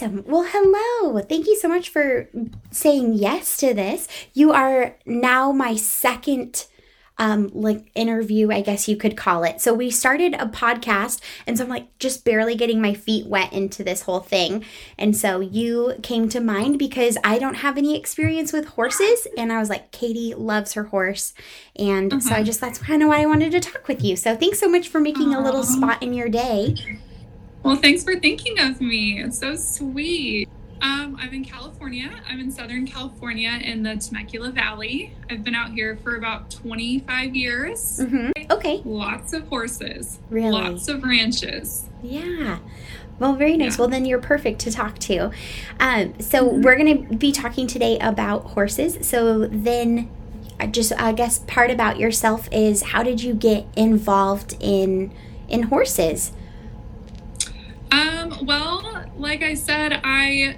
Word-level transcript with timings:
Awesome. 0.00 0.24
Well, 0.26 0.46
hello. 0.48 1.20
Thank 1.20 1.46
you 1.46 1.56
so 1.56 1.68
much 1.68 1.90
for 1.90 2.30
saying 2.70 3.14
yes 3.14 3.58
to 3.58 3.74
this. 3.74 4.08
You 4.32 4.50
are 4.50 4.96
now 5.04 5.52
my 5.52 5.76
second 5.76 6.66
um, 7.18 7.50
like 7.52 7.90
interview, 7.94 8.50
I 8.50 8.62
guess 8.62 8.88
you 8.88 8.96
could 8.96 9.14
call 9.14 9.44
it. 9.44 9.60
So 9.60 9.74
we 9.74 9.90
started 9.90 10.32
a 10.32 10.46
podcast, 10.46 11.20
and 11.46 11.58
so 11.58 11.64
I'm 11.64 11.68
like 11.68 11.98
just 11.98 12.24
barely 12.24 12.54
getting 12.54 12.80
my 12.80 12.94
feet 12.94 13.26
wet 13.26 13.52
into 13.52 13.84
this 13.84 14.00
whole 14.00 14.20
thing. 14.20 14.64
And 14.96 15.14
so 15.14 15.40
you 15.40 15.96
came 16.02 16.30
to 16.30 16.40
mind 16.40 16.78
because 16.78 17.18
I 17.22 17.38
don't 17.38 17.56
have 17.56 17.76
any 17.76 17.94
experience 17.94 18.54
with 18.54 18.68
horses, 18.68 19.26
and 19.36 19.52
I 19.52 19.58
was 19.58 19.68
like, 19.68 19.90
Katie 19.90 20.32
loves 20.32 20.72
her 20.72 20.84
horse, 20.84 21.34
and 21.76 22.10
uh-huh. 22.10 22.20
so 22.20 22.30
I 22.30 22.36
mm-hmm. 22.36 22.46
just 22.46 22.62
that's 22.62 22.78
kind 22.78 23.02
of 23.02 23.10
why 23.10 23.20
I 23.20 23.26
wanted 23.26 23.52
to 23.52 23.60
talk 23.60 23.86
with 23.86 24.02
you. 24.02 24.16
So 24.16 24.34
thanks 24.34 24.58
so 24.58 24.68
much 24.70 24.88
for 24.88 24.98
making 24.98 25.34
Aww. 25.34 25.40
a 25.40 25.44
little 25.44 25.62
spot 25.62 26.02
in 26.02 26.14
your 26.14 26.30
day. 26.30 26.74
Well, 27.62 27.76
thanks 27.76 28.04
for 28.04 28.18
thinking 28.18 28.58
of 28.58 28.80
me. 28.80 29.20
It's 29.22 29.38
so 29.38 29.54
sweet. 29.54 30.48
Um, 30.82 31.16
I'm 31.20 31.34
in 31.34 31.44
California. 31.44 32.10
I'm 32.26 32.40
in 32.40 32.50
Southern 32.50 32.86
California 32.86 33.50
in 33.62 33.82
the 33.82 33.96
Temecula 33.96 34.50
Valley. 34.50 35.14
I've 35.28 35.44
been 35.44 35.54
out 35.54 35.72
here 35.72 35.98
for 36.02 36.16
about 36.16 36.50
25 36.50 37.36
years. 37.36 38.00
Mm-hmm. 38.00 38.50
Okay. 38.50 38.80
Lots 38.84 39.34
of 39.34 39.46
horses. 39.48 40.20
Really? 40.30 40.52
Lots 40.52 40.88
of 40.88 41.02
ranches. 41.02 41.86
Yeah. 42.02 42.60
Well, 43.18 43.34
very 43.34 43.58
nice. 43.58 43.74
Yeah. 43.74 43.80
Well, 43.80 43.88
then 43.88 44.06
you're 44.06 44.20
perfect 44.20 44.60
to 44.60 44.70
talk 44.70 44.98
to. 45.00 45.30
Um, 45.78 46.18
so 46.18 46.48
mm-hmm. 46.48 46.62
we're 46.62 46.76
going 46.76 47.08
to 47.08 47.16
be 47.16 47.30
talking 47.30 47.66
today 47.66 47.98
about 47.98 48.44
horses. 48.52 49.06
So 49.06 49.46
then, 49.46 50.10
just 50.70 50.92
I 50.98 51.12
guess 51.12 51.40
part 51.40 51.70
about 51.70 51.98
yourself 51.98 52.48
is 52.50 52.82
how 52.82 53.02
did 53.02 53.22
you 53.22 53.34
get 53.34 53.66
involved 53.76 54.56
in 54.60 55.12
in 55.48 55.64
horses? 55.64 56.32
Well, 58.42 59.04
like 59.16 59.42
I 59.42 59.54
said, 59.54 60.00
I 60.02 60.56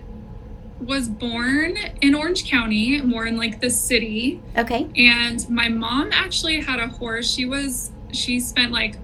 was 0.83 1.09
born 1.09 1.77
in 2.01 2.15
Orange 2.15 2.49
County, 2.49 3.01
more 3.01 3.27
in 3.27 3.37
like 3.37 3.61
the 3.61 3.70
city. 3.70 4.43
Okay. 4.56 4.89
And 4.97 5.48
my 5.48 5.69
mom 5.69 6.11
actually 6.12 6.61
had 6.61 6.81
a 6.81 6.89
horse. 6.89 7.31
She 7.31 7.45
was 7.45 7.93
she 8.12 8.41
spent 8.41 8.73
like 8.73 8.97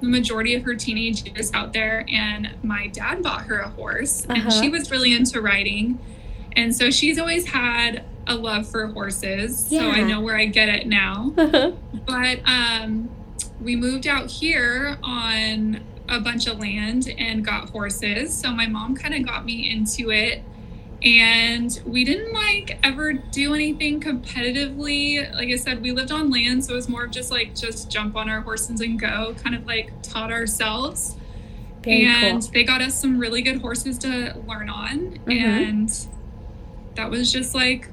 the 0.00 0.06
majority 0.06 0.54
of 0.54 0.62
her 0.64 0.74
teenage 0.74 1.24
years 1.24 1.52
out 1.52 1.72
there 1.72 2.04
and 2.08 2.50
my 2.62 2.88
dad 2.88 3.22
bought 3.22 3.42
her 3.42 3.58
a 3.58 3.68
horse 3.68 4.24
uh-huh. 4.28 4.40
and 4.42 4.52
she 4.52 4.68
was 4.68 4.90
really 4.90 5.14
into 5.14 5.40
riding. 5.40 5.98
And 6.56 6.74
so 6.74 6.90
she's 6.90 7.18
always 7.18 7.46
had 7.46 8.04
a 8.26 8.34
love 8.34 8.68
for 8.68 8.86
horses. 8.88 9.70
Yeah. 9.70 9.80
So 9.80 9.90
I 9.90 10.02
know 10.02 10.20
where 10.20 10.36
I 10.36 10.46
get 10.46 10.68
it 10.68 10.86
now. 10.86 11.32
Uh-huh. 11.36 11.72
But 12.06 12.40
um 12.44 13.10
we 13.60 13.76
moved 13.76 14.06
out 14.06 14.30
here 14.30 14.98
on 15.02 15.84
a 16.10 16.20
bunch 16.20 16.46
of 16.46 16.58
land 16.58 17.08
and 17.18 17.44
got 17.44 17.70
horses. 17.70 18.36
So 18.36 18.50
my 18.50 18.66
mom 18.66 18.96
kind 18.96 19.14
of 19.14 19.24
got 19.24 19.44
me 19.44 19.70
into 19.70 20.10
it 20.10 20.42
and 21.02 21.80
we 21.86 22.04
didn't 22.04 22.32
like 22.32 22.78
ever 22.82 23.12
do 23.12 23.54
anything 23.54 24.00
competitively 24.00 25.32
like 25.34 25.48
i 25.48 25.56
said 25.56 25.80
we 25.80 25.92
lived 25.92 26.12
on 26.12 26.30
land 26.30 26.62
so 26.64 26.72
it 26.72 26.76
was 26.76 26.88
more 26.88 27.04
of 27.04 27.10
just 27.10 27.30
like 27.30 27.54
just 27.54 27.90
jump 27.90 28.16
on 28.16 28.28
our 28.28 28.40
horses 28.40 28.80
and 28.80 29.00
go 29.00 29.34
kind 29.42 29.56
of 29.56 29.64
like 29.66 29.90
taught 30.02 30.30
ourselves 30.30 31.16
Very 31.82 32.04
and 32.04 32.42
cool. 32.42 32.50
they 32.52 32.64
got 32.64 32.82
us 32.82 33.00
some 33.00 33.18
really 33.18 33.40
good 33.40 33.62
horses 33.62 33.96
to 33.98 34.36
learn 34.46 34.68
on 34.68 35.18
mm-hmm. 35.20 35.30
and 35.30 36.06
that 36.96 37.10
was 37.10 37.32
just 37.32 37.54
like 37.54 37.88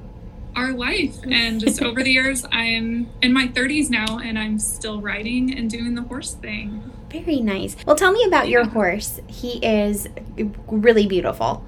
our 0.54 0.72
life 0.72 1.16
and 1.30 1.60
just 1.60 1.82
over 1.82 2.02
the 2.02 2.12
years 2.12 2.44
i'm 2.52 3.08
in 3.22 3.32
my 3.32 3.48
30s 3.48 3.88
now 3.88 4.18
and 4.18 4.38
i'm 4.38 4.58
still 4.58 5.00
riding 5.00 5.56
and 5.56 5.70
doing 5.70 5.94
the 5.94 6.02
horse 6.02 6.34
thing 6.34 6.87
very 7.10 7.40
nice 7.40 7.76
well 7.86 7.96
tell 7.96 8.12
me 8.12 8.24
about 8.24 8.48
your 8.48 8.64
horse 8.64 9.20
he 9.28 9.58
is 9.64 10.08
really 10.68 11.06
beautiful 11.06 11.64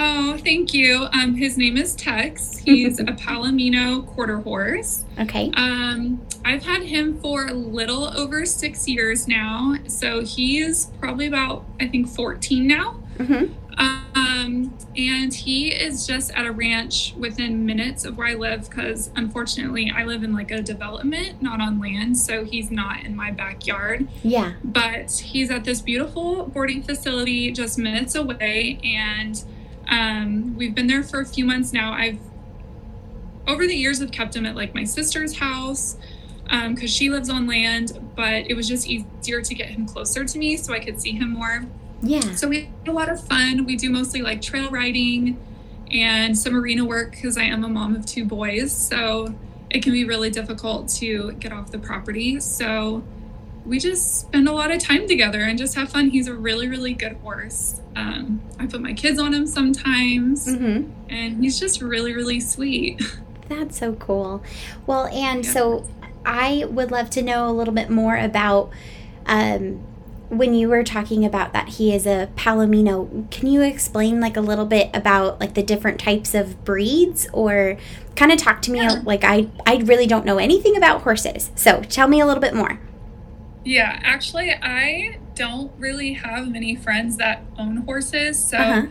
Oh, 0.00 0.38
thank 0.44 0.72
you. 0.72 1.08
Um, 1.12 1.34
his 1.34 1.58
name 1.58 1.76
is 1.76 1.96
Tex. 1.96 2.58
He's 2.64 3.00
a 3.00 3.04
Palomino 3.04 4.06
quarter 4.06 4.38
horse. 4.38 5.04
Okay. 5.18 5.50
Um, 5.56 6.24
I've 6.44 6.62
had 6.62 6.84
him 6.84 7.20
for 7.20 7.46
a 7.46 7.52
little 7.52 8.16
over 8.16 8.46
six 8.46 8.86
years 8.86 9.26
now. 9.26 9.74
So 9.88 10.22
he's 10.22 10.86
probably 11.00 11.26
about, 11.26 11.64
I 11.80 11.88
think, 11.88 12.08
14 12.08 12.64
now. 12.64 13.00
Mm-hmm. 13.18 13.52
Um, 13.78 14.76
and 14.96 15.32
he 15.32 15.68
is 15.68 16.06
just 16.06 16.32
at 16.32 16.44
a 16.44 16.52
ranch 16.52 17.14
within 17.16 17.64
minutes 17.64 18.04
of 18.04 18.18
where 18.18 18.28
I 18.28 18.34
live 18.34 18.68
because 18.68 19.10
unfortunately 19.14 19.92
I 19.94 20.04
live 20.04 20.24
in 20.24 20.32
like 20.32 20.50
a 20.50 20.60
development, 20.60 21.40
not 21.40 21.60
on 21.60 21.80
land. 21.80 22.18
So 22.18 22.44
he's 22.44 22.70
not 22.70 23.04
in 23.04 23.14
my 23.14 23.30
backyard. 23.30 24.08
Yeah. 24.22 24.54
But 24.64 25.12
he's 25.12 25.50
at 25.50 25.64
this 25.64 25.80
beautiful 25.80 26.46
boarding 26.46 26.82
facility 26.82 27.52
just 27.52 27.78
minutes 27.78 28.14
away. 28.14 28.80
And 28.82 29.42
um, 29.88 30.56
we've 30.56 30.74
been 30.74 30.88
there 30.88 31.02
for 31.02 31.20
a 31.20 31.26
few 31.26 31.44
months 31.44 31.72
now. 31.72 31.92
I've 31.92 32.18
over 33.46 33.66
the 33.66 33.74
years 33.74 34.00
have 34.00 34.10
kept 34.10 34.36
him 34.36 34.44
at 34.44 34.54
like 34.54 34.74
my 34.74 34.84
sister's 34.84 35.38
house 35.38 35.96
because 36.44 36.82
um, 36.82 36.86
she 36.86 37.10
lives 37.10 37.30
on 37.30 37.46
land, 37.46 37.98
but 38.14 38.50
it 38.50 38.54
was 38.54 38.68
just 38.68 38.86
easier 38.86 39.42
to 39.42 39.54
get 39.54 39.68
him 39.68 39.86
closer 39.86 40.24
to 40.24 40.38
me 40.38 40.56
so 40.56 40.72
I 40.72 40.80
could 40.80 41.00
see 41.00 41.12
him 41.12 41.30
more. 41.30 41.64
Yeah. 42.02 42.34
So 42.34 42.48
we 42.48 42.70
had 42.84 42.88
a 42.88 42.92
lot 42.92 43.08
of 43.08 43.22
fun. 43.26 43.64
We 43.64 43.76
do 43.76 43.90
mostly 43.90 44.22
like 44.22 44.40
trail 44.40 44.70
riding 44.70 45.38
and 45.90 46.36
some 46.36 46.54
arena 46.54 46.84
work 46.84 47.12
because 47.12 47.36
I 47.36 47.44
am 47.44 47.64
a 47.64 47.68
mom 47.68 47.96
of 47.96 48.06
two 48.06 48.24
boys. 48.24 48.74
So 48.74 49.34
it 49.70 49.82
can 49.82 49.92
be 49.92 50.04
really 50.04 50.30
difficult 50.30 50.88
to 50.88 51.32
get 51.32 51.52
off 51.52 51.70
the 51.70 51.78
property. 51.78 52.40
So 52.40 53.02
we 53.64 53.78
just 53.78 54.20
spend 54.20 54.48
a 54.48 54.52
lot 54.52 54.70
of 54.70 54.82
time 54.82 55.06
together 55.06 55.40
and 55.42 55.58
just 55.58 55.74
have 55.74 55.90
fun. 55.90 56.08
He's 56.08 56.26
a 56.26 56.34
really, 56.34 56.68
really 56.68 56.94
good 56.94 57.16
horse. 57.18 57.80
Um, 57.96 58.40
I 58.58 58.66
put 58.66 58.80
my 58.80 58.94
kids 58.94 59.18
on 59.18 59.34
him 59.34 59.46
sometimes, 59.46 60.46
mm-hmm. 60.46 60.90
and 61.10 61.42
he's 61.42 61.60
just 61.60 61.82
really, 61.82 62.14
really 62.14 62.40
sweet. 62.40 63.02
That's 63.48 63.78
so 63.78 63.94
cool. 63.94 64.42
Well, 64.86 65.06
and 65.06 65.44
yeah. 65.44 65.52
so 65.52 65.88
I 66.24 66.64
would 66.68 66.90
love 66.90 67.10
to 67.10 67.22
know 67.22 67.48
a 67.48 67.52
little 67.52 67.74
bit 67.74 67.90
more 67.90 68.16
about 68.16 68.70
um, 69.26 69.84
when 70.30 70.54
you 70.54 70.68
were 70.68 70.84
talking 70.84 71.24
about 71.24 71.52
that 71.52 71.68
he 71.68 71.94
is 71.94 72.06
a 72.06 72.28
palomino. 72.36 73.30
Can 73.30 73.46
you 73.46 73.62
explain 73.62 74.20
like 74.20 74.36
a 74.36 74.40
little 74.40 74.66
bit 74.66 74.90
about 74.94 75.40
like 75.40 75.54
the 75.54 75.62
different 75.62 75.98
types 75.98 76.34
of 76.34 76.64
breeds, 76.64 77.28
or 77.32 77.78
kind 78.16 78.32
of 78.32 78.38
talk 78.38 78.62
to 78.62 78.70
me 78.70 78.80
yeah. 78.80 79.02
like 79.04 79.24
I 79.24 79.48
I 79.66 79.76
really 79.76 80.06
don't 80.06 80.24
know 80.24 80.38
anything 80.38 80.76
about 80.76 81.02
horses, 81.02 81.50
so 81.54 81.82
tell 81.82 82.08
me 82.08 82.20
a 82.20 82.26
little 82.26 82.42
bit 82.42 82.54
more. 82.54 82.78
Yeah, 83.64 84.00
actually, 84.02 84.52
I 84.52 85.18
don't 85.34 85.72
really 85.78 86.14
have 86.14 86.50
many 86.50 86.74
friends 86.74 87.16
that 87.18 87.42
own 87.58 87.78
horses. 87.78 88.42
So, 88.42 88.56
uh-huh. 88.56 88.86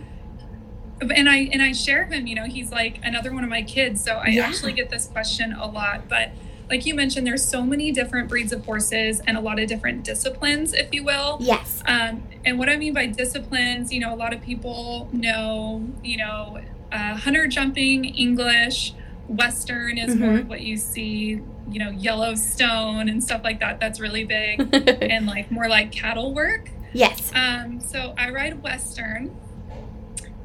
and 1.16 1.30
I 1.30 1.50
and 1.52 1.62
I 1.62 1.72
share 1.72 2.06
him. 2.06 2.28
You 2.28 2.36
know, 2.36 2.46
he's 2.46 2.72
like 2.72 3.00
another 3.04 3.34
one 3.34 3.44
of 3.44 3.50
my 3.50 3.62
kids. 3.62 4.04
So 4.04 4.14
I 4.14 4.28
yeah. 4.28 4.46
actually 4.46 4.74
get 4.74 4.90
this 4.90 5.08
question 5.08 5.54
a 5.54 5.68
lot. 5.68 6.08
But 6.08 6.32
like 6.70 6.86
you 6.86 6.94
mentioned, 6.94 7.26
there's 7.26 7.46
so 7.46 7.64
many 7.64 7.92
different 7.92 8.28
breeds 8.28 8.52
of 8.52 8.66
horses 8.66 9.22
and 9.26 9.38
a 9.38 9.42
lot 9.42 9.60
of 9.60 9.68
different 9.68 10.04
disciplines, 10.04 10.74
if 10.74 10.94
you 10.94 11.04
will. 11.04 11.38
Yes. 11.40 11.82
Um, 11.88 12.24
and 12.46 12.60
what 12.60 12.70
I 12.70 12.76
mean 12.78 12.94
by 12.94 13.08
disciplines, 13.08 13.94
you 13.94 14.00
know, 14.00 14.14
a 14.14 14.18
lot 14.18 14.34
of 14.34 14.42
people 14.42 15.10
know, 15.12 15.88
you 16.04 16.18
know, 16.18 16.62
uh, 16.92 17.16
hunter 17.16 17.48
jumping, 17.48 18.06
English, 18.06 18.94
Western 19.28 19.98
is 19.98 20.16
mm-hmm. 20.16 20.24
more 20.24 20.40
of 20.40 20.50
what 20.50 20.62
you 20.62 20.78
see 20.78 21.42
you 21.70 21.80
know, 21.80 21.90
Yellowstone 21.90 23.10
and 23.10 23.24
stuff 23.24 23.44
like 23.44 23.60
that. 23.60 23.80
That's 23.80 24.00
really 24.00 24.24
big. 24.24 24.74
and 24.74 25.26
like 25.26 25.52
more 25.52 25.68
like 25.68 25.92
cattle 25.92 26.34
work. 26.34 26.70
Yes. 26.94 27.32
Um, 27.36 27.82
so 27.82 28.14
I 28.18 28.30
ride 28.30 28.64
Western. 28.64 29.36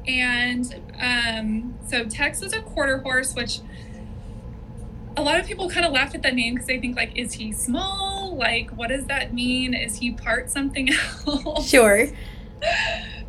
And 0.05 0.75
um, 0.99 1.75
so 1.87 2.03
Tex 2.05 2.41
is 2.41 2.53
a 2.53 2.61
quarter 2.61 2.97
horse, 2.97 3.33
which 3.33 3.59
a 5.15 5.21
lot 5.21 5.39
of 5.39 5.45
people 5.45 5.69
kind 5.69 5.85
of 5.85 5.91
laugh 5.91 6.15
at 6.15 6.21
that 6.23 6.35
name 6.35 6.55
because 6.55 6.67
they 6.67 6.79
think 6.79 6.95
like, 6.95 7.15
is 7.15 7.33
he 7.33 7.51
small? 7.51 8.35
Like, 8.35 8.71
what 8.71 8.87
does 8.87 9.05
that 9.05 9.33
mean? 9.33 9.73
Is 9.73 9.97
he 9.97 10.11
part 10.11 10.49
something 10.49 10.89
else? 11.27 11.69
Sure. 11.69 12.07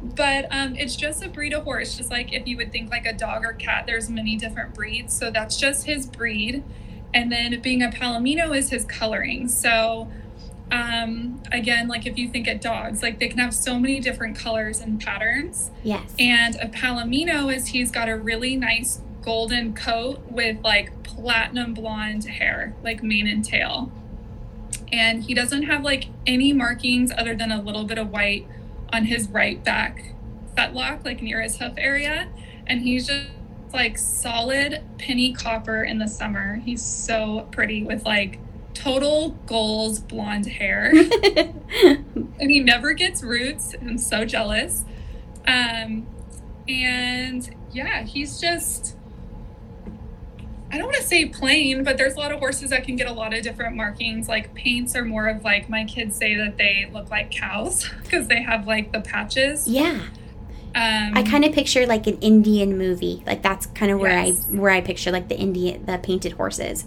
but 0.02 0.46
um, 0.50 0.76
it's 0.76 0.96
just 0.96 1.22
a 1.24 1.28
breed 1.28 1.52
of 1.52 1.64
horse, 1.64 1.96
just 1.96 2.10
like 2.10 2.32
if 2.32 2.46
you 2.46 2.56
would 2.56 2.72
think 2.72 2.90
like 2.90 3.06
a 3.06 3.12
dog 3.12 3.44
or 3.44 3.52
cat, 3.52 3.84
there's 3.86 4.08
many 4.08 4.36
different 4.36 4.74
breeds. 4.74 5.16
So 5.16 5.30
that's 5.30 5.56
just 5.56 5.86
his 5.86 6.06
breed. 6.06 6.62
And 7.12 7.30
then 7.30 7.60
being 7.60 7.82
a 7.82 7.90
palomino 7.90 8.56
is 8.56 8.70
his 8.70 8.84
coloring. 8.84 9.48
So 9.48 10.10
um, 10.70 11.42
again, 11.52 11.88
like 11.88 12.06
if 12.06 12.18
you 12.18 12.28
think 12.28 12.48
at 12.48 12.60
dogs, 12.60 13.02
like 13.02 13.18
they 13.18 13.28
can 13.28 13.38
have 13.38 13.54
so 13.54 13.78
many 13.78 14.00
different 14.00 14.36
colors 14.36 14.80
and 14.80 15.00
patterns. 15.00 15.70
Yes. 15.82 16.14
And 16.18 16.56
a 16.56 16.66
palomino 16.68 17.54
is 17.54 17.68
he's 17.68 17.90
got 17.90 18.08
a 18.08 18.16
really 18.16 18.56
nice 18.56 19.00
golden 19.24 19.74
coat 19.74 20.20
with 20.30 20.62
like 20.62 21.02
platinum 21.02 21.74
blonde 21.74 22.24
hair, 22.24 22.74
like 22.82 23.02
mane 23.02 23.26
and 23.26 23.44
tail. 23.44 23.90
And 24.92 25.24
he 25.24 25.34
doesn't 25.34 25.64
have 25.64 25.82
like 25.82 26.08
any 26.26 26.52
markings 26.52 27.10
other 27.16 27.34
than 27.34 27.50
a 27.50 27.60
little 27.62 27.84
bit 27.84 27.98
of 27.98 28.10
white 28.10 28.46
on 28.92 29.06
his 29.06 29.28
right 29.28 29.62
back 29.64 30.14
fetlock, 30.56 31.04
like 31.04 31.22
near 31.22 31.40
his 31.40 31.56
hoof 31.56 31.74
area. 31.76 32.28
And 32.66 32.82
he's 32.82 33.06
just 33.06 33.28
like 33.72 33.98
solid 33.98 34.82
penny 34.98 35.32
copper 35.32 35.82
in 35.82 35.98
the 35.98 36.06
summer. 36.06 36.56
He's 36.56 36.82
so 36.82 37.48
pretty 37.50 37.82
with 37.82 38.04
like 38.04 38.38
total 38.74 39.30
goals 39.46 40.00
blonde 40.00 40.46
hair. 40.46 40.92
and 41.84 42.50
he 42.50 42.60
never 42.60 42.92
gets 42.92 43.22
roots. 43.22 43.74
I'm 43.80 43.98
so 43.98 44.24
jealous. 44.24 44.84
Um, 45.46 46.06
and 46.68 47.54
yeah, 47.72 48.04
he's 48.04 48.40
just 48.40 48.93
I 50.74 50.78
don't 50.78 50.86
want 50.86 50.96
to 50.96 51.04
say 51.04 51.26
plain, 51.26 51.84
but 51.84 51.96
there's 51.96 52.14
a 52.14 52.18
lot 52.18 52.32
of 52.32 52.40
horses 52.40 52.70
that 52.70 52.82
can 52.82 52.96
get 52.96 53.06
a 53.06 53.12
lot 53.12 53.32
of 53.32 53.44
different 53.44 53.76
markings. 53.76 54.28
Like 54.28 54.52
paints 54.54 54.96
are 54.96 55.04
more 55.04 55.28
of 55.28 55.44
like 55.44 55.68
my 55.68 55.84
kids 55.84 56.16
say 56.16 56.34
that 56.34 56.56
they 56.56 56.90
look 56.92 57.12
like 57.12 57.30
cows 57.30 57.88
because 58.02 58.26
they 58.26 58.42
have 58.42 58.66
like 58.66 58.90
the 58.90 59.00
patches. 59.00 59.68
Yeah. 59.68 60.00
Um, 60.74 61.16
I 61.16 61.22
kind 61.22 61.44
of 61.44 61.52
picture 61.52 61.86
like 61.86 62.08
an 62.08 62.18
Indian 62.18 62.76
movie. 62.76 63.22
Like 63.24 63.40
that's 63.40 63.66
kind 63.66 63.92
of 63.92 64.00
where 64.00 64.10
yes. 64.10 64.48
I 64.50 64.56
where 64.56 64.72
I 64.72 64.80
picture 64.80 65.12
like 65.12 65.28
the 65.28 65.38
Indian 65.38 65.86
the 65.86 65.96
painted 65.98 66.32
horses. 66.32 66.86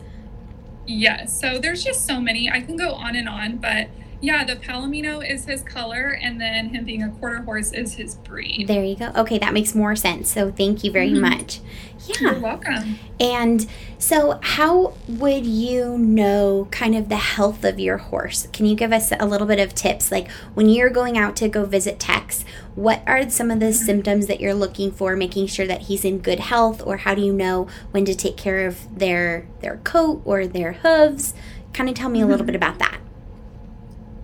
Yes. 0.86 1.39
So 1.39 1.57
there's 1.57 1.81
just 1.81 2.06
so 2.06 2.19
many. 2.19 2.51
I 2.51 2.60
can 2.60 2.75
go 2.75 2.92
on 2.92 3.16
and 3.16 3.30
on, 3.30 3.56
but 3.56 3.88
yeah, 4.19 4.43
the 4.43 4.55
Palomino 4.55 5.27
is 5.27 5.45
his 5.45 5.61
color, 5.61 6.17
and 6.21 6.41
then 6.41 6.69
him 6.69 6.85
being 6.85 7.03
a 7.03 7.09
quarter 7.09 7.41
horse 7.43 7.71
is 7.71 7.93
his 7.93 8.15
breed. 8.15 8.67
There 8.67 8.83
you 8.83 8.95
go. 8.95 9.11
Okay, 9.15 9.37
that 9.37 9.53
makes 9.53 9.75
more 9.75 9.95
sense. 9.95 10.31
So 10.31 10.51
thank 10.51 10.83
you 10.83 10.91
very 10.91 11.11
mm-hmm. 11.11 11.21
much. 11.21 11.59
Yeah. 12.07 12.31
You're 12.31 12.39
welcome. 12.39 12.99
And 13.19 13.67
so, 13.97 14.39
how 14.41 14.93
would 15.07 15.45
you 15.45 15.97
know 15.97 16.67
kind 16.71 16.95
of 16.95 17.09
the 17.09 17.17
health 17.17 17.63
of 17.63 17.79
your 17.79 17.97
horse? 17.97 18.47
Can 18.53 18.65
you 18.65 18.75
give 18.75 18.91
us 18.91 19.11
a 19.19 19.25
little 19.25 19.47
bit 19.47 19.59
of 19.59 19.75
tips? 19.75 20.11
Like 20.11 20.29
when 20.53 20.69
you're 20.69 20.89
going 20.89 21.17
out 21.17 21.35
to 21.37 21.49
go 21.49 21.65
visit 21.65 21.99
Tex, 21.99 22.43
what 22.75 23.03
are 23.05 23.29
some 23.29 23.51
of 23.51 23.59
the 23.59 23.67
mm-hmm. 23.67 23.85
symptoms 23.85 24.27
that 24.27 24.39
you're 24.39 24.53
looking 24.53 24.91
for, 24.91 25.15
making 25.15 25.47
sure 25.47 25.67
that 25.67 25.83
he's 25.83 26.05
in 26.05 26.19
good 26.19 26.39
health, 26.39 26.81
or 26.85 26.97
how 26.97 27.13
do 27.13 27.21
you 27.21 27.33
know 27.33 27.67
when 27.91 28.05
to 28.05 28.15
take 28.15 28.37
care 28.37 28.65
of 28.65 28.97
their 28.97 29.47
their 29.61 29.77
coat 29.77 30.21
or 30.25 30.47
their 30.47 30.73
hooves? 30.73 31.33
Kind 31.73 31.89
of 31.89 31.95
tell 31.95 32.09
me 32.09 32.21
a 32.21 32.25
little 32.25 32.39
mm-hmm. 32.39 32.47
bit 32.47 32.55
about 32.55 32.79
that. 32.79 32.99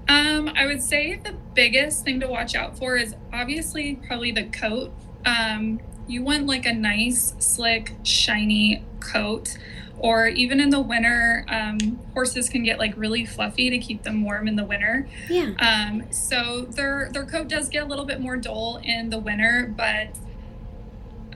Um, 0.08 0.50
I 0.56 0.66
would 0.66 0.82
say 0.82 1.16
the 1.16 1.34
biggest 1.54 2.04
thing 2.04 2.20
to 2.20 2.28
watch 2.28 2.56
out 2.56 2.78
for 2.78 2.98
is 2.98 3.16
obviously 3.32 3.96
probably 4.08 4.32
the 4.32 4.46
coat. 4.46 4.92
Um, 5.26 5.80
you 6.08 6.24
want 6.24 6.46
like 6.46 6.66
a 6.66 6.74
nice, 6.74 7.34
slick, 7.40 7.94
shiny 8.04 8.84
coat. 9.00 9.58
Or 10.00 10.28
even 10.28 10.60
in 10.60 10.70
the 10.70 10.82
winter, 10.82 11.46
um, 11.48 12.00
horses 12.14 12.50
can 12.50 12.64
get 12.64 12.78
like 12.78 12.94
really 12.98 13.26
fluffy 13.26 13.70
to 13.70 13.78
keep 13.78 14.04
them 14.04 14.26
warm 14.26 14.50
in 14.50 14.58
the 14.58 14.66
winter. 14.66 15.08
Yeah. 15.30 15.54
Um, 15.60 16.12
so 16.12 16.64
their 16.64 17.10
their 17.14 17.26
coat 17.26 17.48
does 17.48 17.70
get 17.70 17.84
a 17.84 17.86
little 17.86 18.04
bit 18.04 18.20
more 18.20 18.36
dull 18.36 18.82
in 18.84 19.12
the 19.12 19.20
winter, 19.20 19.74
but 19.78 20.10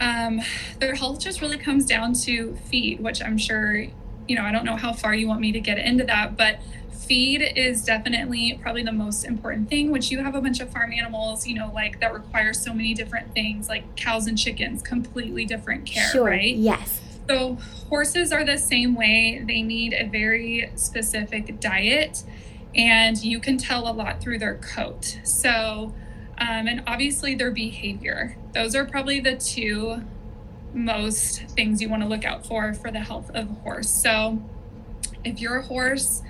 um, 0.02 0.42
their 0.80 0.96
health 0.96 1.19
just 1.22 1.40
really 1.40 1.58
comes 1.58 1.86
down 1.86 2.14
to 2.25 2.58
feed, 2.66 3.00
which 3.00 3.22
I'm 3.22 3.38
sure, 3.38 3.86
you 4.28 4.36
know, 4.36 4.44
I 4.44 4.52
don't 4.52 4.66
know 4.66 4.75
how 4.75 4.92
far 4.92 5.16
you 5.16 5.30
want 5.30 5.40
me 5.40 5.54
to 5.54 5.62
get 5.62 5.78
into 5.78 6.04
that, 6.04 6.36
but 6.36 6.60
feed 7.07 7.42
is 7.42 7.83
definitely 7.83 8.59
probably 8.62 8.83
the 8.83 8.92
most 8.92 9.24
important 9.25 9.69
thing. 9.69 9.92
Which 9.92 10.12
you 10.12 10.19
have 10.19 10.36
a 10.36 10.42
bunch 10.42 10.59
of 10.59 10.69
farm 10.69 10.92
animals 10.92 11.48
you 11.48 11.56
know 11.56 11.71
like 11.74 12.00
that 12.00 12.13
require 12.13 12.54
so 12.54 12.74
many 12.74 12.94
different 12.94 13.33
things 13.33 13.69
like 13.69 13.95
cows 13.95 14.27
and 14.27 14.38
chickens 14.38 14.81
completely 14.81 15.45
different 15.45 15.86
care 15.86 16.09
sure. 16.09 16.25
right? 16.25 16.56
yes. 16.56 17.01
So 17.27 17.57
horses 17.89 18.31
are 18.31 18.45
the 18.45 18.57
same 18.57 18.95
way. 18.95 19.44
They 19.45 19.62
need 19.62 19.94
a 19.94 20.07
very 20.07 20.71
specific 20.75 21.59
diet 21.59 22.24
and 22.74 23.21
you 23.21 23.39
can 23.39 23.57
tell 23.57 23.89
a 23.89 23.92
lot 23.92 24.21
through 24.21 24.39
their 24.39 24.56
coat. 24.56 25.19
So 25.24 25.94
um, 26.39 26.68
and 26.68 26.83
obviously 26.86 27.36
their 27.36 27.51
behavior. 27.51 28.38
Those 28.54 28.75
are 28.75 28.86
probably 28.86 29.19
the 29.19 29.36
two 29.36 30.04
most 30.74 31.42
things 31.50 31.81
you 31.81 31.89
want 31.89 32.04
to 32.04 32.09
look 32.09 32.24
out 32.24 32.45
for 32.45 32.74
for 32.74 32.92
the 32.92 33.00
health 33.00 33.30
of 33.31 33.50
a 33.50 33.54
horse. 33.54 33.89
So 33.89 34.42
if 35.24 35.39
your 35.39 35.62
horse 35.62 36.21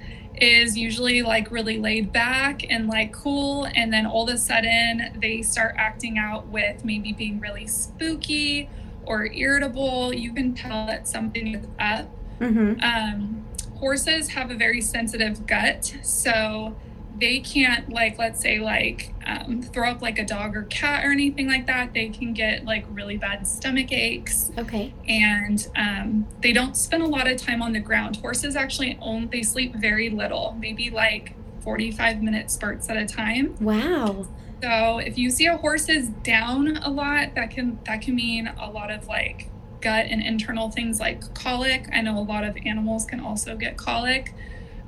is 0.42 0.78
usually 0.78 1.22
like 1.22 1.52
really 1.52 1.78
laid 1.80 2.12
back 2.12 2.62
and 2.70 2.88
like 2.88 3.12
cool 3.12 3.68
and 3.76 3.92
then 3.92 4.06
all 4.06 4.28
of 4.28 4.34
a 4.34 4.38
sudden 4.38 5.18
they 5.22 5.42
start 5.42 5.74
acting 5.78 6.18
out 6.18 6.48
with 6.48 6.84
maybe 6.86 7.12
being 7.12 7.40
really 7.40 7.68
spooky 7.68 8.70
or 9.06 9.28
irritable 9.28 10.14
you 10.14 10.34
can 10.34 10.54
tell 10.54 10.86
that 10.86 11.08
something 11.08 11.56
is 11.56 11.66
up 11.80 12.10
mm-hmm. 12.40 12.80
um, 12.82 13.46
horses 13.78 14.30
have 14.30 14.52
a 14.52 14.56
very 14.56 14.82
sensitive 14.82 15.46
gut 15.48 15.96
so 16.04 16.76
they 17.20 17.40
can't 17.40 17.90
like 17.92 18.18
let's 18.18 18.40
say 18.40 18.60
like 18.60 19.14
um, 19.26 19.62
throw 19.62 19.90
up 19.90 20.02
like 20.02 20.20
a 20.20 20.26
dog 20.26 20.56
or 20.56 20.64
cat 20.64 21.04
or 21.04 21.12
anything 21.12 21.48
like 21.48 21.68
that 21.68 21.94
they 21.94 22.10
can 22.10 22.34
get 22.34 22.64
like 22.66 22.86
really 22.90 23.18
bad 23.18 23.48
stomach 23.48 23.92
aches. 23.92 24.52
Okay. 24.58 24.94
And 25.08 25.68
um, 25.76 26.28
they 26.42 26.54
don't 26.54 26.78
spend 26.78 27.04
a 27.04 27.08
lot 27.08 27.28
of 27.28 27.38
time 27.38 27.62
on 27.62 27.74
the 27.74 27.80
ground. 27.80 28.18
Horses 28.18 28.56
actually 28.56 28.98
own 29.02 29.30
they 29.30 29.44
sleep 29.44 29.76
very 29.76 30.10
little 30.10 30.56
maybe 30.60 30.90
like 30.90 31.34
45 31.62 32.22
minute 32.22 32.52
spurts 32.52 32.90
at 32.90 32.98
a 32.98 33.06
time. 33.06 33.56
Wow. 33.60 34.28
So 34.62 35.00
if 35.00 35.18
you 35.18 35.30
see 35.30 35.46
a 35.46 35.58
horse 35.58 35.90
is 35.90 36.10
down 36.10 36.78
a 36.78 36.90
lot 36.90 37.36
that 37.36 37.52
can 37.52 37.80
that 37.86 38.02
can 38.02 38.16
mean 38.16 38.48
a 38.60 38.70
lot 38.70 38.92
of 38.92 39.08
like 39.08 39.50
gut 39.82 40.08
and 40.10 40.22
internal 40.22 40.70
things 40.70 41.00
like 41.00 41.34
colic. 41.34 41.88
I 41.92 42.02
know 42.02 42.18
a 42.18 42.22
lot 42.22 42.44
of 42.44 42.58
animals 42.66 43.06
can 43.06 43.20
also 43.20 43.56
get 43.56 43.78
colic 43.78 44.34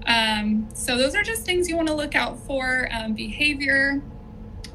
um, 0.05 0.67
so 0.73 0.97
those 0.97 1.15
are 1.15 1.23
just 1.23 1.45
things 1.45 1.69
you 1.69 1.75
want 1.75 1.87
to 1.87 1.93
look 1.93 2.15
out 2.15 2.39
for. 2.39 2.87
Um, 2.91 3.13
behavior, 3.13 4.01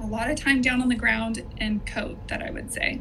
a 0.01 0.07
lot 0.07 0.31
of 0.31 0.37
time 0.37 0.61
down 0.61 0.81
on 0.81 0.89
the 0.89 0.95
ground, 0.95 1.43
and 1.59 1.85
coat 1.87 2.29
that 2.29 2.43
I 2.43 2.51
would 2.51 2.73
say. 2.73 3.01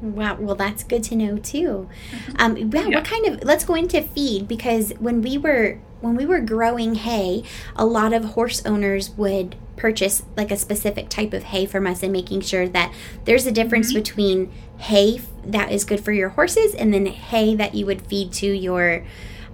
Wow, 0.00 0.36
well, 0.40 0.56
that's 0.56 0.82
good 0.82 1.04
to 1.04 1.16
know 1.16 1.38
too. 1.38 1.88
Mm-hmm. 2.10 2.32
Um, 2.38 2.56
yeah, 2.56 2.88
yeah, 2.88 2.96
what 2.96 3.04
kind 3.04 3.26
of? 3.26 3.44
Let's 3.44 3.64
go 3.64 3.74
into 3.74 4.02
feed 4.02 4.48
because 4.48 4.92
when 4.98 5.22
we 5.22 5.38
were 5.38 5.78
when 6.00 6.16
we 6.16 6.26
were 6.26 6.40
growing 6.40 6.96
hay, 6.96 7.44
a 7.76 7.86
lot 7.86 8.12
of 8.12 8.24
horse 8.24 8.66
owners 8.66 9.10
would 9.10 9.54
purchase 9.76 10.24
like 10.36 10.50
a 10.50 10.56
specific 10.56 11.08
type 11.08 11.32
of 11.32 11.44
hay 11.44 11.66
from 11.66 11.86
us 11.86 12.02
and 12.02 12.12
making 12.12 12.40
sure 12.40 12.68
that 12.68 12.92
there's 13.24 13.46
a 13.46 13.52
difference 13.52 13.88
mm-hmm. 13.88 14.00
between 14.00 14.52
hay 14.78 15.20
that 15.44 15.70
is 15.70 15.84
good 15.84 16.04
for 16.04 16.12
your 16.12 16.30
horses 16.30 16.74
and 16.74 16.92
then 16.92 17.06
hay 17.06 17.54
that 17.54 17.74
you 17.74 17.86
would 17.86 18.02
feed 18.02 18.32
to 18.32 18.46
your 18.46 19.04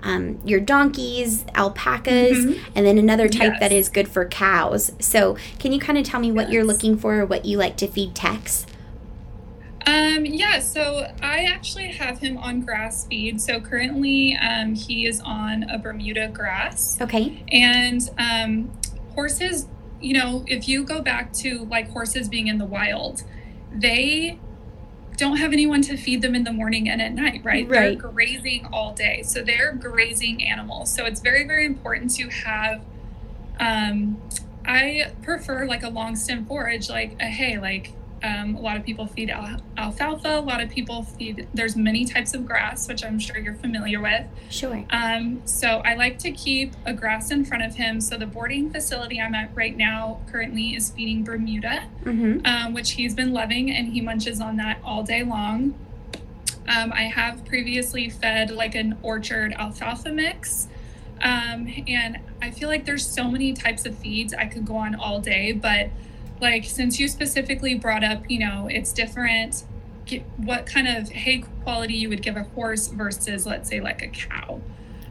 um, 0.03 0.41
your 0.45 0.61
donkeys, 0.61 1.45
alpacas, 1.55 2.39
mm-hmm. 2.39 2.73
and 2.75 2.87
then 2.87 2.99
another 2.99 3.29
type 3.29 3.53
yes. 3.53 3.61
that 3.61 3.73
is 3.73 3.89
good 3.89 4.09
for 4.09 4.27
cows. 4.27 4.93
So, 4.99 5.37
can 5.59 5.73
you 5.73 5.81
kind 5.81 5.99
of 5.99 6.05
tell 6.05 6.21
me 6.21 6.33
what 6.33 6.47
yes. 6.47 6.53
you're 6.53 6.65
looking 6.65 6.97
for 6.97 7.21
or 7.21 7.27
what 7.27 7.45
you 7.45 7.59
like 7.59 7.77
to 7.79 7.87
feed 7.87 8.15
Tex? 8.15 8.67
Um, 9.89 10.27
yeah, 10.27 10.59
so 10.59 11.11
I 11.23 11.45
actually 11.45 11.89
have 11.93 12.19
him 12.19 12.37
on 12.37 12.61
grass 12.61 13.07
feed. 13.07 13.41
So 13.41 13.59
currently 13.59 14.37
um, 14.37 14.75
he 14.75 15.07
is 15.07 15.19
on 15.25 15.63
a 15.63 15.79
Bermuda 15.79 16.29
grass. 16.29 17.01
Okay. 17.01 17.43
And 17.51 18.03
um, 18.19 18.71
horses, 19.15 19.67
you 19.99 20.13
know, 20.13 20.45
if 20.47 20.69
you 20.69 20.85
go 20.85 21.01
back 21.01 21.33
to 21.35 21.65
like 21.71 21.89
horses 21.91 22.29
being 22.29 22.49
in 22.49 22.59
the 22.59 22.67
wild, 22.67 23.23
they 23.73 24.39
don't 25.19 25.37
have 25.37 25.53
anyone 25.53 25.83
to 25.83 25.97
feed 25.97 26.23
them 26.23 26.35
in 26.35 26.45
the 26.45 26.53
morning 26.53 26.89
and 26.89 27.03
at 27.03 27.13
night, 27.13 27.43
right? 27.45 27.69
right? 27.69 27.99
They're 28.01 28.11
grazing 28.11 28.67
all 28.73 28.95
day. 28.95 29.23
So 29.25 29.43
they're 29.43 29.73
grazing 29.73 30.45
animals. 30.45 30.95
So 30.95 31.05
it's 31.05 31.21
very, 31.21 31.45
very 31.47 31.67
important 31.67 32.15
to 32.15 32.29
have 32.29 32.81
um 33.61 34.23
I 34.65 35.13
prefer 35.23 35.67
like 35.67 35.83
a 35.83 35.89
long 35.89 36.15
stem 36.15 36.47
forage, 36.47 36.89
like 36.89 37.17
a 37.21 37.25
hay, 37.27 37.59
like 37.59 37.93
um, 38.23 38.57
a 38.57 38.61
lot 38.61 38.77
of 38.77 38.85
people 38.85 39.07
feed 39.07 39.31
al- 39.31 39.61
alfalfa. 39.77 40.39
A 40.39 40.41
lot 40.41 40.61
of 40.61 40.71
people 40.71 41.03
feed. 41.03 41.49
There's 41.55 41.77
many 41.77 42.05
types 42.05 42.35
of 42.35 42.47
grass, 42.47 42.89
which 42.89 43.05
I'm 43.05 43.19
sure 43.19 43.39
you're 43.39 43.55
familiar 43.55 44.01
with. 44.01 44.27
Sure. 44.51 44.85
Um, 44.91 45.43
so 45.45 45.83
I 45.85 45.95
like 45.95 46.19
to 46.21 46.31
keep 46.33 46.75
a 46.85 46.93
grass 46.93 47.31
in 47.31 47.45
front 47.45 47.65
of 47.65 47.77
him. 47.77 48.01
So 48.01 48.17
the 48.17 48.27
boarding 48.27 48.71
facility 48.71 49.21
I'm 49.21 49.35
at 49.35 49.55
right 49.55 49.77
now 49.77 50.21
currently 50.31 50.75
is 50.75 50.91
feeding 50.91 51.25
Bermuda, 51.25 51.85
mm-hmm. 52.05 52.45
um, 52.45 52.75
which 52.75 52.93
he's 52.93 53.15
been 53.15 53.33
loving, 53.33 53.71
and 53.71 53.89
he 53.89 54.01
munches 54.01 54.41
on 54.41 54.57
that 54.57 54.79
all 54.85 55.03
day 55.03 55.23
long. 55.23 55.75
Um, 56.69 56.93
I 56.93 57.03
have 57.03 57.45
previously 57.45 58.11
fed 58.11 58.51
like 58.51 58.75
an 58.75 58.99
orchard 59.03 59.55
alfalfa 59.55 60.13
mix. 60.13 60.69
Um, 61.21 61.69
and 61.89 62.19
I 62.41 62.51
feel 62.51 62.69
like 62.69 62.85
there's 62.85 63.07
so 63.07 63.25
many 63.25 63.53
types 63.53 63.87
of 63.87 63.97
feeds 63.99 64.33
I 64.35 64.47
could 64.47 64.67
go 64.67 64.77
on 64.77 64.95
all 64.95 65.21
day, 65.21 65.53
but 65.53 65.91
like 66.41 66.65
since 66.65 66.99
you 66.99 67.09
specifically 67.09 67.75
brought 67.75 68.05
up 68.05 68.23
you 68.31 68.39
know 68.39 68.69
it's 68.71 68.93
different 68.93 69.65
what 70.37 70.67
kind 70.67 70.89
of 70.89 71.11
hay 71.11 71.45
quality 71.63 71.95
you 71.95 72.09
would 72.09 72.23
give 72.23 72.37
a 72.37 72.45
horse 72.45 72.89
versus 72.89 73.47
let's 73.47 73.69
say 73.69 73.81
like 73.81 74.03
a 74.03 74.09
cow. 74.09 74.61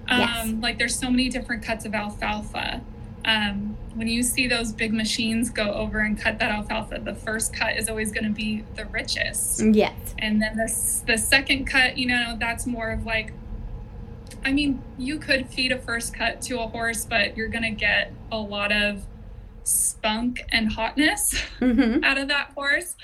Um, 0.10 0.20
yes. 0.20 0.54
like 0.62 0.78
there's 0.78 0.98
so 0.98 1.10
many 1.10 1.30
different 1.30 1.64
cuts 1.64 1.86
of 1.86 1.94
alfalfa. 1.94 2.82
Um, 3.26 3.78
when 3.94 4.08
you 4.08 4.24
see 4.24 4.48
those 4.48 4.72
big 4.72 4.94
machines 4.94 5.50
go 5.50 5.74
over 5.74 6.00
and 6.00 6.18
cut 6.18 6.40
that 6.40 6.50
alfalfa 6.50 7.00
the 7.04 7.16
first 7.16 7.54
cut 7.54 7.76
is 7.76 7.90
always 7.90 8.12
going 8.12 8.24
to 8.24 8.30
be 8.30 8.64
the 8.76 8.86
richest. 8.86 9.64
Yes. 9.74 10.16
And 10.20 10.42
then 10.42 10.56
the, 10.56 11.04
the 11.06 11.18
second 11.18 11.66
cut 11.66 11.98
you 11.98 12.08
know 12.08 12.38
that's 12.40 12.66
more 12.66 12.90
of 12.90 13.06
like 13.06 13.34
i 14.46 14.52
mean 14.52 14.82
you 14.98 15.18
could 15.18 15.50
feed 15.50 15.72
a 15.72 15.78
first 15.80 16.14
cut 16.14 16.42
to 16.42 16.60
a 16.60 16.68
horse 16.68 17.06
but 17.06 17.36
you're 17.36 17.48
going 17.48 17.64
to 17.64 17.72
get 17.72 18.14
a 18.32 18.38
lot 18.38 18.72
of 18.72 19.04
spunk 19.68 20.44
and 20.52 20.72
hotness 20.72 21.34
mm-hmm. 21.60 22.04
out 22.04 22.18
of 22.18 22.28
that 22.30 22.52
horse. 22.56 22.96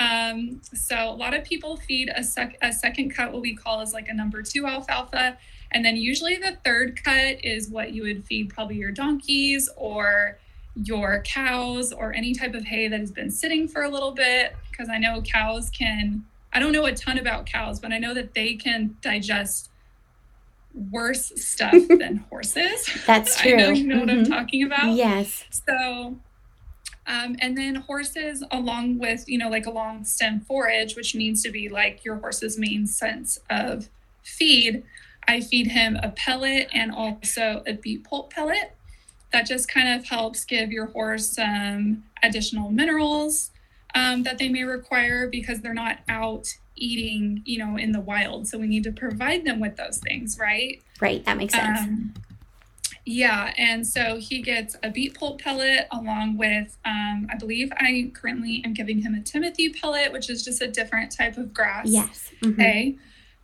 Um, 0.00 0.60
so 0.72 0.96
a 0.96 1.14
lot 1.14 1.34
of 1.34 1.44
people 1.44 1.76
feed 1.76 2.10
a, 2.14 2.24
sec- 2.24 2.58
a 2.62 2.72
second 2.72 3.14
cut, 3.14 3.32
what 3.32 3.42
we 3.42 3.54
call 3.54 3.80
as 3.80 3.92
like 3.92 4.08
a 4.08 4.14
number 4.14 4.42
two 4.42 4.66
alfalfa. 4.66 5.38
And 5.72 5.84
then 5.84 5.96
usually 5.96 6.36
the 6.36 6.56
third 6.64 7.02
cut 7.02 7.44
is 7.44 7.68
what 7.68 7.92
you 7.92 8.02
would 8.02 8.24
feed 8.24 8.50
probably 8.50 8.76
your 8.76 8.92
donkeys 8.92 9.68
or 9.76 10.38
your 10.76 11.22
cows 11.24 11.92
or 11.92 12.12
any 12.12 12.34
type 12.34 12.54
of 12.54 12.64
hay 12.64 12.88
that 12.88 12.98
has 12.98 13.12
been 13.12 13.30
sitting 13.30 13.68
for 13.68 13.82
a 13.82 13.88
little 13.88 14.12
bit. 14.12 14.56
Because 14.70 14.88
I 14.88 14.98
know 14.98 15.22
cows 15.22 15.70
can 15.70 16.24
I 16.54 16.60
don't 16.60 16.70
know 16.70 16.86
a 16.86 16.94
ton 16.94 17.18
about 17.18 17.46
cows, 17.46 17.80
but 17.80 17.92
I 17.92 17.98
know 17.98 18.14
that 18.14 18.34
they 18.34 18.54
can 18.54 18.96
digest 19.02 19.70
worse 20.74 21.32
stuff 21.36 21.74
than 21.88 22.24
horses. 22.30 22.88
That's 23.06 23.40
true. 23.40 23.52
I 23.54 23.56
know 23.56 23.70
you 23.70 23.86
know 23.86 23.94
mm-hmm. 23.96 24.00
what 24.00 24.10
I'm 24.10 24.24
mm-hmm. 24.24 24.32
talking 24.32 24.62
about. 24.64 24.92
Yes. 24.92 25.44
So, 25.68 26.16
um, 27.06 27.36
and 27.40 27.56
then 27.56 27.76
horses, 27.76 28.42
along 28.50 28.98
with, 28.98 29.28
you 29.28 29.38
know, 29.38 29.48
like 29.48 29.66
a 29.66 29.70
long 29.70 30.04
stem 30.04 30.40
forage, 30.40 30.96
which 30.96 31.14
needs 31.14 31.42
to 31.42 31.50
be 31.50 31.68
like 31.68 32.04
your 32.04 32.16
horse's 32.16 32.58
main 32.58 32.86
sense 32.86 33.38
of 33.50 33.88
feed, 34.22 34.82
I 35.28 35.40
feed 35.40 35.68
him 35.68 35.96
a 36.02 36.10
pellet 36.10 36.68
and 36.72 36.92
also 36.92 37.62
a 37.66 37.74
beet 37.74 38.04
pulp 38.04 38.32
pellet. 38.32 38.76
That 39.32 39.46
just 39.46 39.68
kind 39.68 39.88
of 39.88 40.06
helps 40.06 40.44
give 40.44 40.70
your 40.70 40.86
horse 40.86 41.30
some 41.30 42.04
additional 42.22 42.70
minerals 42.70 43.50
um, 43.94 44.22
that 44.22 44.38
they 44.38 44.48
may 44.48 44.64
require 44.64 45.28
because 45.28 45.60
they're 45.60 45.74
not 45.74 45.98
out 46.08 46.56
eating, 46.84 47.42
you 47.44 47.58
know, 47.58 47.76
in 47.76 47.92
the 47.92 48.00
wild. 48.00 48.46
So 48.46 48.58
we 48.58 48.66
need 48.66 48.84
to 48.84 48.92
provide 48.92 49.44
them 49.44 49.60
with 49.60 49.76
those 49.76 49.98
things, 49.98 50.38
right? 50.38 50.82
Right. 51.00 51.24
That 51.24 51.36
makes 51.36 51.54
sense. 51.54 51.80
Um, 51.80 52.14
yeah, 53.06 53.52
and 53.58 53.86
so 53.86 54.16
he 54.16 54.40
gets 54.40 54.76
a 54.82 54.90
beet 54.90 55.18
pulp 55.18 55.40
pellet 55.40 55.86
along 55.90 56.38
with, 56.38 56.78
um, 56.86 57.26
I 57.30 57.36
believe 57.36 57.70
I 57.76 58.10
currently 58.14 58.62
am 58.64 58.72
giving 58.72 59.02
him 59.02 59.14
a 59.14 59.20
Timothy 59.20 59.68
pellet, 59.70 60.10
which 60.10 60.30
is 60.30 60.42
just 60.42 60.62
a 60.62 60.68
different 60.68 61.12
type 61.12 61.36
of 61.36 61.52
grass. 61.52 61.86
Yes. 61.86 62.30
Mm-hmm. 62.42 62.60
Okay. 62.60 62.96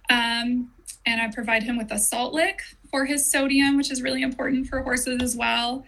Um, 0.08 0.70
and 1.04 1.20
I 1.20 1.30
provide 1.30 1.62
him 1.62 1.76
with 1.76 1.92
a 1.92 1.98
salt 1.98 2.32
lick 2.32 2.62
for 2.90 3.04
his 3.04 3.30
sodium, 3.30 3.76
which 3.76 3.90
is 3.90 4.00
really 4.00 4.22
important 4.22 4.66
for 4.66 4.82
horses 4.82 5.22
as 5.22 5.36
well, 5.36 5.84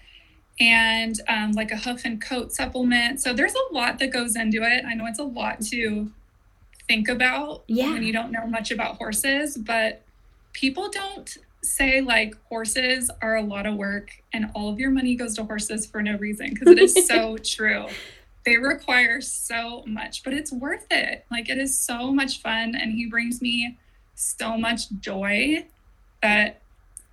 and 0.60 1.18
um, 1.28 1.52
like 1.52 1.70
a 1.70 1.76
hoof 1.76 2.04
and 2.04 2.20
coat 2.20 2.52
supplement. 2.52 3.20
So 3.20 3.32
there's 3.32 3.54
a 3.54 3.74
lot 3.74 3.98
that 4.00 4.12
goes 4.12 4.36
into 4.36 4.62
it. 4.62 4.84
I 4.84 4.94
know 4.94 5.06
it's 5.06 5.18
a 5.18 5.24
lot 5.24 5.62
to 5.70 6.10
think 6.92 7.08
about 7.08 7.64
yeah. 7.68 7.90
when 7.90 8.02
you 8.02 8.12
don't 8.12 8.30
know 8.30 8.46
much 8.46 8.70
about 8.70 8.96
horses, 8.96 9.56
but 9.56 10.02
people 10.52 10.90
don't 10.90 11.38
say 11.62 12.00
like 12.00 12.34
horses 12.48 13.10
are 13.22 13.36
a 13.36 13.42
lot 13.42 13.66
of 13.66 13.76
work 13.76 14.10
and 14.32 14.50
all 14.54 14.68
of 14.68 14.78
your 14.78 14.90
money 14.90 15.14
goes 15.14 15.34
to 15.36 15.44
horses 15.44 15.86
for 15.86 16.02
no 16.02 16.16
reason 16.18 16.50
because 16.50 16.68
it 16.68 16.78
is 16.78 17.06
so 17.06 17.38
true. 17.44 17.86
They 18.44 18.56
require 18.56 19.20
so 19.20 19.84
much, 19.86 20.24
but 20.24 20.34
it's 20.34 20.52
worth 20.52 20.86
it. 20.90 21.24
Like 21.30 21.48
it 21.48 21.58
is 21.58 21.78
so 21.78 22.12
much 22.12 22.42
fun 22.42 22.74
and 22.74 22.92
he 22.92 23.06
brings 23.06 23.40
me 23.40 23.78
so 24.14 24.58
much 24.58 24.90
joy 25.00 25.66
that 26.20 26.61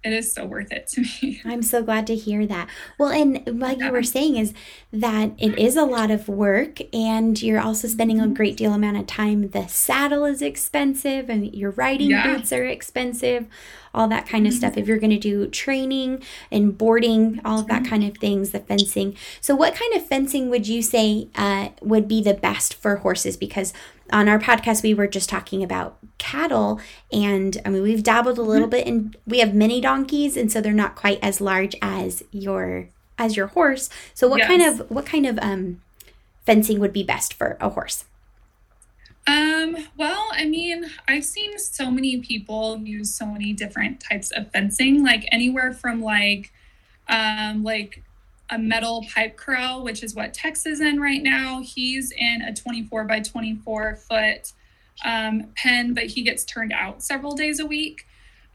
it 0.03 0.13
is 0.13 0.31
so 0.31 0.45
worth 0.45 0.71
it 0.71 0.87
to 0.87 1.01
me. 1.01 1.41
I'm 1.45 1.61
so 1.61 1.83
glad 1.83 2.07
to 2.07 2.15
hear 2.15 2.45
that. 2.45 2.69
Well, 2.97 3.09
and 3.09 3.59
like 3.59 3.79
yeah. 3.79 3.87
you 3.87 3.91
were 3.91 4.03
saying 4.03 4.37
is 4.37 4.53
that 4.93 5.31
it 5.37 5.57
is 5.57 5.75
a 5.75 5.83
lot 5.83 6.09
of 6.09 6.29
work 6.29 6.79
and 6.93 7.41
you're 7.41 7.59
also 7.59 7.87
spending 7.87 8.19
a 8.19 8.23
mm-hmm. 8.23 8.33
great 8.33 8.57
deal 8.57 8.73
amount 8.73 8.97
of 8.97 9.07
time. 9.07 9.49
The 9.49 9.67
saddle 9.67 10.25
is 10.25 10.41
expensive 10.41 11.29
and 11.29 11.53
your 11.53 11.71
riding 11.71 12.11
yeah. 12.11 12.25
boots 12.25 12.53
are 12.53 12.63
expensive 12.63 13.47
all 13.93 14.07
that 14.07 14.27
kind 14.27 14.47
of 14.47 14.53
stuff. 14.53 14.77
If 14.77 14.87
you're 14.87 14.99
going 14.99 15.09
to 15.11 15.17
do 15.17 15.47
training 15.47 16.23
and 16.51 16.77
boarding, 16.77 17.41
all 17.43 17.59
of 17.59 17.67
that 17.67 17.85
kind 17.85 18.03
of 18.03 18.17
things, 18.17 18.51
the 18.51 18.59
fencing. 18.59 19.15
So, 19.41 19.55
what 19.55 19.75
kind 19.75 19.93
of 19.95 20.05
fencing 20.05 20.49
would 20.49 20.67
you 20.67 20.81
say 20.81 21.27
uh, 21.35 21.69
would 21.81 22.07
be 22.07 22.21
the 22.21 22.33
best 22.33 22.73
for 22.73 22.97
horses? 22.97 23.37
Because 23.37 23.73
on 24.11 24.27
our 24.27 24.39
podcast, 24.39 24.83
we 24.83 24.93
were 24.93 25.07
just 25.07 25.29
talking 25.29 25.63
about 25.63 25.97
cattle, 26.17 26.79
and 27.11 27.61
I 27.65 27.69
mean, 27.69 27.83
we've 27.83 28.03
dabbled 28.03 28.37
a 28.37 28.43
little 28.43 28.67
bit, 28.67 28.87
and 28.87 29.15
we 29.25 29.39
have 29.39 29.53
mini 29.53 29.81
donkeys, 29.81 30.37
and 30.37 30.51
so 30.51 30.61
they're 30.61 30.73
not 30.73 30.95
quite 30.95 31.19
as 31.21 31.41
large 31.41 31.75
as 31.81 32.23
your 32.31 32.89
as 33.17 33.35
your 33.35 33.47
horse. 33.47 33.89
So, 34.13 34.27
what 34.27 34.39
yes. 34.39 34.47
kind 34.47 34.61
of 34.61 34.91
what 34.91 35.05
kind 35.05 35.25
of 35.25 35.39
um, 35.41 35.81
fencing 36.45 36.79
would 36.79 36.93
be 36.93 37.03
best 37.03 37.33
for 37.33 37.57
a 37.59 37.69
horse? 37.69 38.05
Um, 39.27 39.77
well, 39.97 40.27
I 40.31 40.45
mean, 40.45 40.89
I've 41.07 41.25
seen 41.25 41.59
so 41.59 41.91
many 41.91 42.17
people 42.21 42.77
use 42.79 43.13
so 43.13 43.27
many 43.27 43.53
different 43.53 43.99
types 43.99 44.31
of 44.31 44.51
fencing, 44.51 45.03
like 45.03 45.25
anywhere 45.31 45.73
from 45.73 46.01
like 46.01 46.51
um 47.07 47.63
like 47.63 48.03
a 48.49 48.57
metal 48.57 49.05
pipe 49.13 49.37
corral, 49.37 49.83
which 49.83 50.03
is 50.03 50.15
what 50.15 50.33
Tex 50.33 50.65
is 50.65 50.81
in 50.81 50.99
right 50.99 51.21
now. 51.21 51.61
He's 51.61 52.11
in 52.11 52.41
a 52.41 52.53
24 52.53 53.05
by 53.05 53.19
24 53.19 53.97
foot 53.97 54.53
um, 55.05 55.51
pen, 55.55 55.93
but 55.93 56.05
he 56.05 56.23
gets 56.23 56.43
turned 56.43 56.73
out 56.73 57.03
several 57.03 57.35
days 57.35 57.59
a 57.59 57.65
week. 57.65 58.05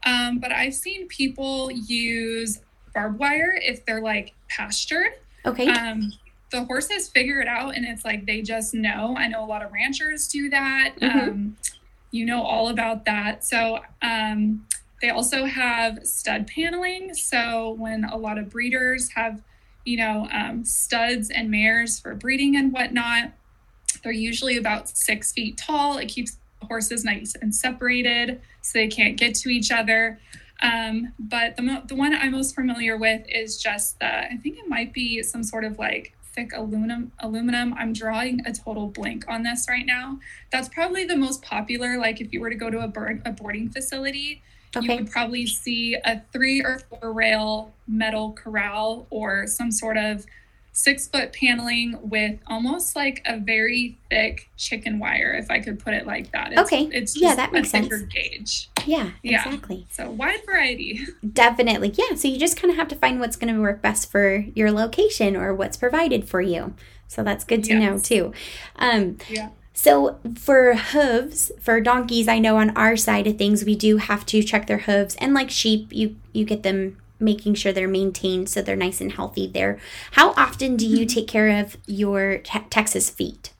Um, 0.05 0.39
but 0.39 0.51
I've 0.51 0.75
seen 0.75 1.07
people 1.07 1.71
use 1.71 2.59
barbed 2.93 3.19
wire 3.19 3.57
if 3.61 3.85
they're 3.85 4.01
like 4.01 4.33
pastured. 4.49 5.13
Okay. 5.45 5.67
Um, 5.69 6.11
the 6.51 6.63
horses 6.65 7.09
figure 7.09 7.41
it 7.41 7.47
out 7.47 7.75
and 7.75 7.85
it's 7.85 8.05
like 8.05 8.25
they 8.25 8.41
just 8.41 8.73
know. 8.73 9.15
I 9.17 9.27
know 9.27 9.43
a 9.43 9.47
lot 9.47 9.63
of 9.63 9.71
ranchers 9.71 10.27
do 10.27 10.49
that. 10.49 10.95
Mm-hmm. 11.01 11.19
Um, 11.19 11.57
you 12.11 12.25
know 12.25 12.43
all 12.43 12.69
about 12.69 13.05
that. 13.05 13.43
So 13.43 13.79
um, 14.01 14.65
they 15.01 15.09
also 15.09 15.45
have 15.45 15.99
stud 16.05 16.47
paneling. 16.47 17.13
So 17.13 17.75
when 17.77 18.05
a 18.05 18.15
lot 18.15 18.37
of 18.37 18.49
breeders 18.49 19.09
have, 19.11 19.41
you 19.85 19.97
know, 19.97 20.27
um, 20.31 20.65
studs 20.65 21.29
and 21.29 21.49
mares 21.49 21.99
for 21.99 22.15
breeding 22.15 22.55
and 22.55 22.73
whatnot, 22.73 23.31
they're 24.03 24.11
usually 24.11 24.57
about 24.57 24.89
six 24.89 25.31
feet 25.31 25.57
tall. 25.57 25.97
It 25.97 26.07
keeps 26.07 26.37
horses 26.63 27.05
nice 27.05 27.35
and 27.41 27.53
separated 27.53 28.41
so 28.61 28.71
they 28.79 28.87
can't 28.87 29.17
get 29.17 29.35
to 29.35 29.49
each 29.49 29.71
other. 29.71 30.19
Um, 30.61 31.13
but 31.19 31.55
the, 31.55 31.61
mo- 31.61 31.83
the 31.85 31.95
one 31.95 32.13
I'm 32.13 32.31
most 32.31 32.55
familiar 32.55 32.97
with 32.97 33.21
is 33.29 33.61
just 33.61 33.99
the, 33.99 34.25
I 34.31 34.37
think 34.41 34.57
it 34.57 34.67
might 34.67 34.93
be 34.93 35.21
some 35.21 35.43
sort 35.43 35.63
of 35.63 35.77
like 35.77 36.15
thick 36.35 36.51
aluminum 36.53 37.13
aluminum 37.19 37.73
i'm 37.75 37.93
drawing 37.93 38.45
a 38.45 38.51
total 38.51 38.87
blank 38.87 39.23
on 39.29 39.43
this 39.43 39.67
right 39.69 39.85
now 39.85 40.19
that's 40.51 40.67
probably 40.67 41.05
the 41.05 41.15
most 41.15 41.41
popular 41.41 41.97
like 41.97 42.19
if 42.19 42.33
you 42.33 42.41
were 42.41 42.49
to 42.49 42.57
go 42.57 42.69
to 42.69 42.79
a 42.79 42.87
bird 42.89 43.21
a 43.25 43.31
boarding 43.31 43.69
facility 43.69 44.43
okay. 44.75 44.93
you 44.93 44.95
would 45.01 45.11
probably 45.11 45.45
see 45.45 45.95
a 45.95 46.21
three 46.31 46.61
or 46.61 46.79
four 46.79 47.13
rail 47.13 47.73
metal 47.87 48.33
corral 48.33 49.07
or 49.09 49.47
some 49.47 49.71
sort 49.71 49.97
of 49.97 50.25
six 50.75 51.07
foot 51.07 51.31
paneling 51.31 51.97
with 52.01 52.37
almost 52.47 52.97
like 52.97 53.21
a 53.25 53.39
very 53.39 53.97
thick 54.09 54.49
chicken 54.57 54.99
wire, 54.99 55.33
if 55.33 55.49
I 55.49 55.61
could 55.61 55.79
put 55.79 55.93
it 55.93 56.05
like 56.05 56.31
that. 56.33 56.51
It's, 56.51 56.61
okay. 56.61 56.89
It's 56.91 57.19
yeah, 57.19 57.33
that 57.33 57.53
makes 57.53 57.71
sense. 57.71 57.87
gauge. 58.13 58.69
Yeah, 58.85 59.11
yeah, 59.23 59.41
exactly. 59.45 59.87
So 59.89 60.11
wide 60.11 60.41
variety. 60.45 61.07
Definitely. 61.33 61.93
Yeah. 61.95 62.15
So 62.15 62.27
you 62.27 62.37
just 62.37 62.57
kind 62.57 62.69
of 62.69 62.77
have 62.77 62.89
to 62.89 62.95
find 62.95 63.21
what's 63.21 63.37
going 63.37 63.55
to 63.55 63.61
work 63.61 63.81
best 63.81 64.11
for 64.11 64.45
your 64.53 64.69
location 64.69 65.37
or 65.37 65.53
what's 65.53 65.77
provided 65.77 66.27
for 66.27 66.41
you. 66.41 66.73
So 67.07 67.23
that's 67.23 67.45
good 67.45 67.63
to 67.65 67.73
yes. 67.73 67.81
know 67.81 67.99
too. 67.99 68.33
Um, 68.75 69.17
yeah. 69.29 69.49
So 69.77 70.17
for 70.39 70.73
hooves, 70.73 71.51
for 71.59 71.81
donkeys, 71.81 72.29
I 72.29 72.39
know 72.39 72.57
on 72.57 72.75
our 72.77 72.95
side 72.95 73.27
of 73.27 73.37
things 73.37 73.65
we 73.65 73.75
do 73.75 73.97
have 73.97 74.25
to 74.27 74.41
check 74.41 74.67
their 74.67 74.79
hooves, 74.79 75.15
and 75.15 75.33
like 75.33 75.51
sheep, 75.51 75.89
you 75.91 76.15
you 76.31 76.45
get 76.45 76.63
them 76.63 76.97
making 77.19 77.55
sure 77.55 77.71
they're 77.71 77.87
maintained 77.87 78.49
so 78.49 78.61
they're 78.61 78.75
nice 78.75 79.01
and 79.01 79.11
healthy 79.11 79.47
there. 79.47 79.77
How 80.11 80.31
often 80.31 80.77
do 80.77 80.87
you 80.87 81.05
take 81.05 81.27
care 81.27 81.59
of 81.59 81.77
your 81.85 82.37
te- 82.39 82.59
Tex's 82.69 83.09
feet? 83.09 83.53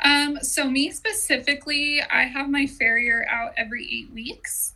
Um, 0.00 0.38
so 0.42 0.70
me 0.70 0.90
specifically, 0.90 2.00
I 2.10 2.24
have 2.24 2.48
my 2.48 2.66
farrier 2.66 3.26
out 3.28 3.52
every 3.56 3.88
eight 3.92 4.12
weeks. 4.12 4.74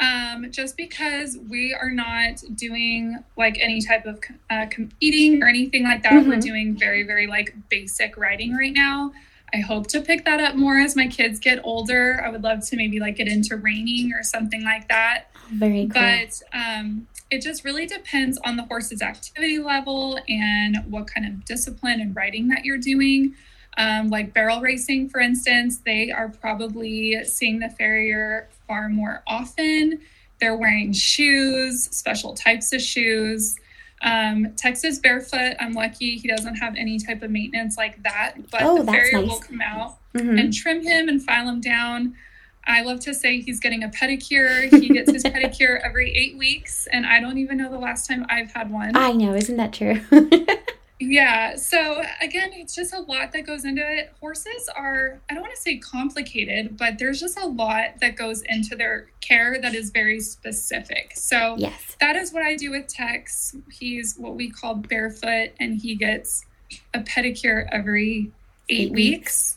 Um, 0.00 0.50
just 0.50 0.76
because 0.76 1.38
we 1.48 1.74
are 1.74 1.90
not 1.90 2.42
doing 2.54 3.18
like 3.36 3.58
any 3.60 3.82
type 3.82 4.06
of 4.06 4.18
uh, 4.48 4.66
eating 4.98 5.42
or 5.42 5.46
anything 5.46 5.84
like 5.84 6.02
that. 6.02 6.12
Mm-hmm. 6.12 6.28
We're 6.28 6.40
doing 6.40 6.76
very, 6.76 7.02
very 7.02 7.26
like 7.26 7.54
basic 7.68 8.16
riding 8.16 8.56
right 8.56 8.72
now. 8.72 9.12
I 9.52 9.58
hope 9.58 9.86
to 9.88 10.00
pick 10.00 10.24
that 10.24 10.40
up 10.40 10.54
more 10.54 10.78
as 10.78 10.96
my 10.96 11.06
kids 11.06 11.38
get 11.40 11.60
older. 11.64 12.22
I 12.24 12.30
would 12.30 12.42
love 12.42 12.66
to 12.68 12.76
maybe 12.76 13.00
like 13.00 13.16
get 13.16 13.28
into 13.28 13.56
reining 13.56 14.12
or 14.12 14.22
something 14.22 14.64
like 14.64 14.88
that. 14.88 15.24
Very 15.52 15.88
cool. 15.88 16.02
But 16.02 16.40
um, 16.52 17.06
it 17.30 17.42
just 17.42 17.64
really 17.64 17.86
depends 17.86 18.38
on 18.44 18.56
the 18.56 18.64
horse's 18.64 19.02
activity 19.02 19.58
level 19.58 20.18
and 20.28 20.78
what 20.88 21.06
kind 21.06 21.26
of 21.26 21.44
discipline 21.44 22.00
and 22.00 22.14
riding 22.14 22.48
that 22.48 22.64
you're 22.64 22.78
doing. 22.78 23.34
Um, 23.76 24.08
like 24.08 24.34
barrel 24.34 24.60
racing, 24.60 25.08
for 25.08 25.20
instance, 25.20 25.78
they 25.78 26.10
are 26.10 26.28
probably 26.28 27.24
seeing 27.24 27.60
the 27.60 27.70
farrier 27.70 28.48
far 28.66 28.88
more 28.88 29.22
often. 29.26 30.00
They're 30.40 30.56
wearing 30.56 30.92
shoes, 30.92 31.84
special 31.84 32.34
types 32.34 32.72
of 32.72 32.80
shoes. 32.80 33.56
Um, 34.02 34.54
Tex's 34.56 34.98
barefoot, 34.98 35.56
I'm 35.60 35.72
lucky 35.72 36.16
he 36.16 36.28
doesn't 36.28 36.56
have 36.56 36.74
any 36.76 36.98
type 36.98 37.22
of 37.22 37.30
maintenance 37.30 37.76
like 37.76 38.02
that, 38.02 38.34
but 38.50 38.62
oh, 38.62 38.78
the 38.78 38.90
farrier 38.90 39.20
nice. 39.20 39.28
will 39.28 39.40
come 39.40 39.60
out 39.60 39.98
mm-hmm. 40.14 40.38
and 40.38 40.52
trim 40.52 40.82
him 40.82 41.08
and 41.08 41.22
file 41.22 41.48
him 41.48 41.60
down. 41.60 42.14
I 42.66 42.82
love 42.82 43.00
to 43.00 43.14
say 43.14 43.40
he's 43.40 43.60
getting 43.60 43.82
a 43.82 43.88
pedicure. 43.88 44.70
He 44.80 44.88
gets 44.88 45.10
his 45.10 45.24
pedicure 45.24 45.80
every 45.82 46.12
eight 46.12 46.36
weeks, 46.36 46.86
and 46.92 47.06
I 47.06 47.20
don't 47.20 47.38
even 47.38 47.56
know 47.58 47.70
the 47.70 47.78
last 47.78 48.06
time 48.06 48.26
I've 48.28 48.52
had 48.52 48.70
one. 48.70 48.96
I 48.96 49.12
know, 49.12 49.34
isn't 49.34 49.56
that 49.56 49.72
true? 49.72 50.00
yeah. 51.00 51.56
So, 51.56 52.02
again, 52.20 52.50
it's 52.52 52.74
just 52.74 52.92
a 52.92 53.00
lot 53.00 53.32
that 53.32 53.46
goes 53.46 53.64
into 53.64 53.82
it. 53.82 54.12
Horses 54.20 54.68
are, 54.76 55.20
I 55.28 55.34
don't 55.34 55.42
want 55.42 55.54
to 55.54 55.60
say 55.60 55.78
complicated, 55.78 56.76
but 56.76 56.98
there's 56.98 57.18
just 57.18 57.38
a 57.38 57.46
lot 57.46 57.98
that 58.00 58.16
goes 58.16 58.42
into 58.42 58.76
their 58.76 59.10
care 59.22 59.58
that 59.60 59.74
is 59.74 59.90
very 59.90 60.20
specific. 60.20 61.12
So, 61.16 61.56
yes. 61.58 61.96
that 62.00 62.16
is 62.16 62.32
what 62.32 62.42
I 62.42 62.54
do 62.54 62.70
with 62.70 62.86
Tex. 62.86 63.56
He's 63.72 64.16
what 64.16 64.36
we 64.36 64.50
call 64.50 64.74
barefoot, 64.74 65.50
and 65.58 65.80
he 65.80 65.94
gets 65.94 66.44
a 66.94 67.00
pedicure 67.00 67.66
every 67.72 68.30
eight, 68.68 68.88
eight 68.88 68.92
weeks. 68.92 69.56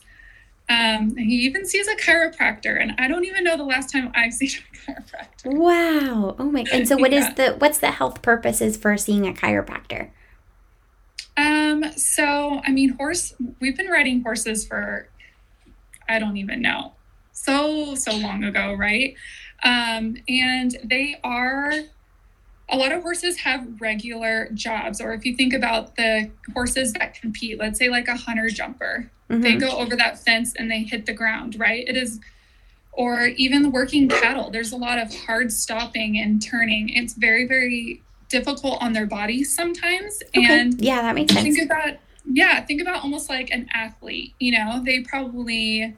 Um, 0.70 1.14
he 1.16 1.36
even 1.44 1.66
sees 1.66 1.86
a 1.88 1.96
chiropractor, 1.96 2.80
and 2.80 2.94
I 2.98 3.06
don't 3.06 3.26
even 3.26 3.44
know 3.44 3.58
the 3.58 3.64
last 3.64 3.92
time 3.92 4.10
I've 4.14 4.32
seen 4.32 4.48
a 4.48 4.92
chiropractor. 4.92 5.56
Wow! 5.56 6.36
Oh 6.38 6.44
my! 6.44 6.64
And 6.72 6.88
so, 6.88 6.96
what 6.96 7.12
yeah. 7.12 7.28
is 7.28 7.34
the 7.34 7.56
what's 7.58 7.78
the 7.78 7.90
health 7.90 8.22
purposes 8.22 8.78
for 8.78 8.96
seeing 8.96 9.26
a 9.28 9.32
chiropractor? 9.32 10.08
Um. 11.36 11.84
So, 11.96 12.60
I 12.64 12.70
mean, 12.70 12.90
horse. 12.90 13.34
We've 13.60 13.76
been 13.76 13.88
riding 13.88 14.22
horses 14.22 14.66
for, 14.66 15.08
I 16.08 16.18
don't 16.18 16.36
even 16.36 16.62
know, 16.62 16.92
so 17.32 17.94
so 17.94 18.12
long 18.16 18.44
ago, 18.44 18.74
right? 18.74 19.14
Um, 19.62 20.16
and 20.28 20.76
they 20.84 21.16
are 21.24 21.72
a 22.68 22.76
lot 22.76 22.92
of 22.92 23.02
horses 23.02 23.38
have 23.38 23.80
regular 23.80 24.48
jobs 24.54 25.00
or 25.00 25.12
if 25.12 25.24
you 25.24 25.36
think 25.36 25.52
about 25.52 25.96
the 25.96 26.30
horses 26.54 26.92
that 26.94 27.14
compete 27.14 27.58
let's 27.58 27.78
say 27.78 27.88
like 27.88 28.08
a 28.08 28.16
hunter 28.16 28.48
jumper 28.48 29.10
mm-hmm. 29.28 29.42
they 29.42 29.54
go 29.54 29.70
over 29.78 29.94
that 29.94 30.18
fence 30.18 30.54
and 30.56 30.70
they 30.70 30.82
hit 30.82 31.06
the 31.06 31.12
ground 31.12 31.58
right 31.58 31.86
it 31.86 31.96
is 31.96 32.20
or 32.92 33.26
even 33.26 33.70
working 33.70 34.08
cattle 34.08 34.50
there's 34.50 34.72
a 34.72 34.76
lot 34.76 34.98
of 34.98 35.14
hard 35.14 35.52
stopping 35.52 36.18
and 36.18 36.42
turning 36.42 36.88
it's 36.88 37.14
very 37.14 37.46
very 37.46 38.02
difficult 38.38 38.82
on 38.82 38.92
their 38.92 39.06
bodies 39.06 39.54
sometimes. 39.54 40.22
Okay. 40.36 40.44
and 40.44 40.80
yeah 40.80 41.02
that 41.02 41.14
makes 41.14 41.32
sense. 41.32 41.44
think 41.44 41.70
about 41.70 41.94
yeah 42.24 42.64
think 42.64 42.80
about 42.80 43.02
almost 43.02 43.28
like 43.28 43.50
an 43.50 43.68
athlete 43.72 44.34
you 44.38 44.52
know? 44.52 44.82
They 44.84 45.00
probably 45.00 45.94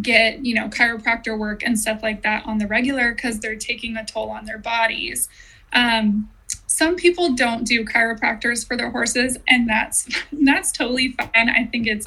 get 0.00 0.44
you 0.44 0.54
know 0.54 0.68
chiropractor 0.68 1.38
work 1.38 1.62
and 1.62 1.78
stuff 1.78 2.02
like 2.02 2.22
that 2.22 2.44
on 2.46 2.58
the 2.58 2.66
regular 2.66 3.14
because 3.14 3.40
they're 3.40 3.56
taking 3.56 3.96
a 3.96 4.04
toll 4.04 4.30
on 4.30 4.44
their 4.44 4.58
bodies. 4.58 5.28
Um, 5.72 6.30
some 6.66 6.96
people 6.96 7.34
don't 7.34 7.64
do 7.64 7.84
chiropractors 7.84 8.66
for 8.66 8.76
their 8.76 8.90
horses, 8.90 9.38
and 9.48 9.68
that's 9.68 10.08
that's 10.32 10.72
totally 10.72 11.12
fine. 11.12 11.48
I 11.48 11.64
think 11.70 11.86
it's 11.86 12.06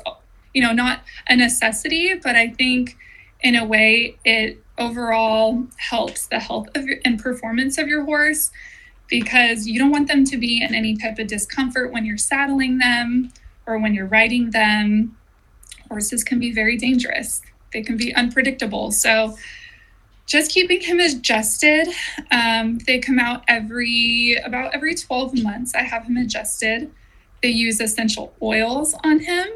you 0.53 0.61
know 0.61 0.73
not 0.73 1.01
a 1.27 1.35
necessity, 1.35 2.15
but 2.15 2.35
I 2.35 2.49
think 2.49 2.97
in 3.41 3.55
a 3.55 3.65
way 3.65 4.17
it 4.25 4.61
overall 4.77 5.65
helps 5.77 6.27
the 6.27 6.39
health 6.39 6.67
of 6.75 6.85
your, 6.85 6.97
and 7.05 7.19
performance 7.19 7.77
of 7.77 7.87
your 7.87 8.03
horse 8.05 8.51
because 9.09 9.67
you 9.67 9.79
don't 9.79 9.91
want 9.91 10.07
them 10.07 10.23
to 10.25 10.37
be 10.37 10.63
in 10.63 10.73
any 10.73 10.95
type 10.95 11.19
of 11.19 11.27
discomfort 11.27 11.91
when 11.91 12.05
you're 12.05 12.17
saddling 12.17 12.77
them 12.77 13.31
or 13.65 13.77
when 13.77 13.93
you're 13.93 14.05
riding 14.05 14.51
them. 14.51 15.17
Horses 15.89 16.23
can 16.23 16.39
be 16.39 16.51
very 16.51 16.77
dangerous. 16.77 17.41
They 17.73 17.81
can 17.81 17.97
be 17.97 18.13
unpredictable. 18.13 18.91
So 18.91 19.35
just 20.25 20.51
keeping 20.51 20.79
him 20.81 20.99
adjusted. 20.99 21.87
Um, 22.31 22.77
they 22.85 22.99
come 22.99 23.17
out 23.17 23.43
every 23.47 24.37
about 24.45 24.75
every 24.75 24.93
12 24.93 25.41
months. 25.41 25.73
I 25.73 25.81
have 25.81 26.05
him 26.05 26.17
adjusted. 26.17 26.91
They 27.41 27.49
use 27.49 27.79
essential 27.79 28.33
oils 28.41 28.95
on 29.03 29.19
him. 29.21 29.47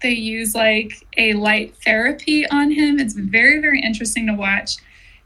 They 0.00 0.12
use 0.12 0.54
like 0.54 1.06
a 1.18 1.34
light 1.34 1.76
therapy 1.84 2.46
on 2.48 2.70
him. 2.70 2.98
It's 2.98 3.12
very, 3.12 3.60
very 3.60 3.82
interesting 3.82 4.26
to 4.28 4.32
watch. 4.32 4.76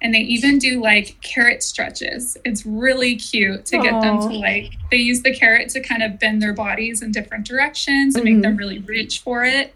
And 0.03 0.13
they 0.13 0.19
even 0.19 0.59
do 0.59 0.83
like 0.83 1.19
carrot 1.23 1.63
stretches. 1.63 2.37
It's 2.45 2.67
really 2.67 3.17
cute 3.17 3.65
to 3.67 3.79
get 3.79 3.95
Aww. 3.95 4.03
them 4.03 4.19
to 4.31 4.37
like, 4.37 4.73
they 4.91 4.99
use 4.99 5.23
the 5.23 5.35
carrot 5.35 5.71
to 5.71 5.81
kind 5.81 6.03
of 6.03 6.19
bend 6.19 6.43
their 6.43 6.53
bodies 6.53 7.01
in 7.01 7.11
different 7.11 7.47
directions 7.47 8.15
and 8.15 8.25
mm-hmm. 8.25 8.35
make 8.35 8.43
them 8.43 8.57
really 8.57 8.81
reach 8.81 9.21
for 9.21 9.45
it. 9.45 9.75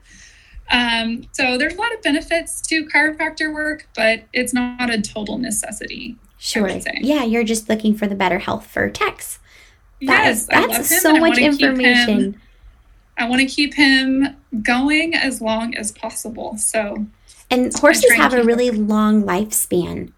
Um, 0.70 1.24
so 1.32 1.56
there's 1.56 1.74
a 1.74 1.78
lot 1.78 1.94
of 1.94 2.02
benefits 2.02 2.60
to 2.68 2.86
chiropractor 2.86 3.54
work, 3.54 3.88
but 3.96 4.24
it's 4.34 4.52
not 4.52 4.90
a 4.90 5.00
total 5.00 5.38
necessity. 5.38 6.16
Sure. 6.36 6.68
Yeah, 7.00 7.24
you're 7.24 7.44
just 7.44 7.68
looking 7.68 7.96
for 7.96 8.06
the 8.06 8.14
better 8.14 8.38
health 8.38 8.66
for 8.66 8.90
Tex. 8.90 9.38
That 10.02 10.26
yes, 10.26 10.42
is, 10.42 10.46
that's 10.46 11.00
so 11.00 11.16
much 11.16 11.38
information. 11.38 12.40
I 13.18 13.28
want 13.28 13.40
to 13.40 13.46
keep 13.46 13.74
him 13.74 14.36
going 14.62 15.14
as 15.14 15.40
long 15.40 15.74
as 15.74 15.92
possible. 15.92 16.56
So, 16.56 17.06
and 17.50 17.74
horses 17.74 18.12
have 18.12 18.32
a 18.32 18.44
really 18.44 18.70
long 18.70 19.24
lifespan. 19.24 20.12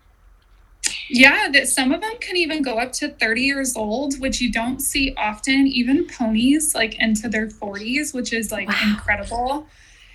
Yeah, 1.08 1.48
that 1.52 1.68
some 1.68 1.92
of 1.92 2.00
them 2.00 2.12
can 2.20 2.36
even 2.36 2.62
go 2.62 2.78
up 2.78 2.92
to 2.94 3.08
30 3.08 3.42
years 3.42 3.76
old, 3.76 4.20
which 4.20 4.40
you 4.40 4.52
don't 4.52 4.80
see 4.80 5.14
often. 5.16 5.66
Even 5.66 6.06
ponies 6.06 6.74
like 6.74 6.98
into 7.00 7.28
their 7.28 7.48
40s, 7.48 8.14
which 8.14 8.32
is 8.32 8.52
like 8.52 8.68
wow. 8.68 8.78
incredible. 8.84 9.66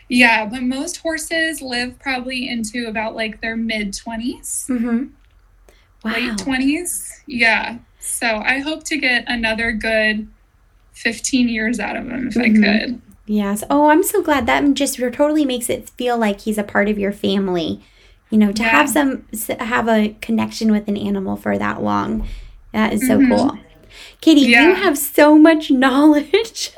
Yeah, 0.08 0.46
but 0.46 0.62
most 0.62 0.98
horses 0.98 1.62
live 1.62 1.98
probably 2.00 2.48
into 2.48 2.88
about 2.88 3.16
like 3.16 3.42
their 3.42 3.58
mid 3.58 3.94
20s. 3.94 4.70
Mm-hmm. 4.70 5.06
Wow. 6.04 6.14
Late 6.14 6.38
20s. 6.38 7.10
Yeah. 7.26 7.80
So 8.00 8.28
I 8.28 8.60
hope 8.60 8.84
to 8.86 8.98
get 8.98 9.26
another 9.28 9.72
good 9.72 10.28
15 10.96 11.50
years 11.50 11.80
out 11.80 11.96
of 11.96 12.08
him 12.08 12.28
if 12.28 12.34
mm-hmm. 12.34 12.64
I 12.64 12.80
could. 12.80 13.02
Yes. 13.28 13.64
Oh, 13.70 13.90
I'm 13.90 14.04
so 14.04 14.22
glad 14.22 14.46
that 14.46 14.74
just 14.74 14.98
totally 14.98 15.46
makes 15.46 15.70
it 15.70 15.90
feel 15.92 16.18
like 16.18 16.42
he's 16.42 16.58
a 16.58 16.64
part 16.64 16.90
of 16.90 17.00
your 17.00 17.12
family. 17.12 17.82
You 18.30 18.38
know, 18.40 18.52
to 18.52 18.64
yeah. 18.64 18.70
have 18.70 18.90
some 18.90 19.28
have 19.60 19.88
a 19.88 20.16
connection 20.22 20.72
with 20.72 20.88
an 20.88 20.98
animal 20.98 21.36
for 21.36 21.58
that 21.58 21.82
long. 21.82 22.28
That 22.72 22.94
is 22.94 23.08
so 23.08 23.18
mm-hmm. 23.18 23.32
cool. 23.32 23.60
Katie, 24.22 24.42
yeah. 24.42 24.70
you 24.70 24.76
have 24.76 24.98
so 24.98 25.38
much 25.38 25.72
knowledge. 25.72 26.72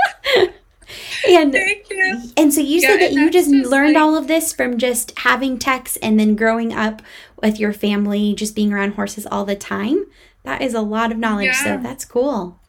and 1.28 1.52
thank 1.52 1.90
you. 1.90 2.22
and 2.38 2.54
so 2.54 2.62
you 2.62 2.80
yeah, 2.80 2.90
said 2.90 3.02
that 3.02 3.14
you 3.14 3.30
just, 3.30 3.52
just 3.52 3.70
learned 3.70 3.94
like, 3.94 4.04
all 4.04 4.16
of 4.16 4.28
this 4.28 4.54
from 4.54 4.78
just 4.78 5.18
having 5.20 5.58
Tex 5.58 5.98
and 5.98 6.20
then 6.20 6.36
growing 6.36 6.74
up 6.74 7.02
with 7.42 7.60
your 7.60 7.74
family, 7.74 8.34
just 8.34 8.56
being 8.56 8.74
around 8.74 8.94
horses 8.94 9.26
all 9.26 9.46
the 9.46 9.56
time. 9.56 10.06
That 10.44 10.62
is 10.62 10.74
a 10.74 10.82
lot 10.82 11.12
of 11.12 11.18
knowledge. 11.18 11.56
So 11.56 11.78
that's 11.82 12.06
cool. 12.06 12.60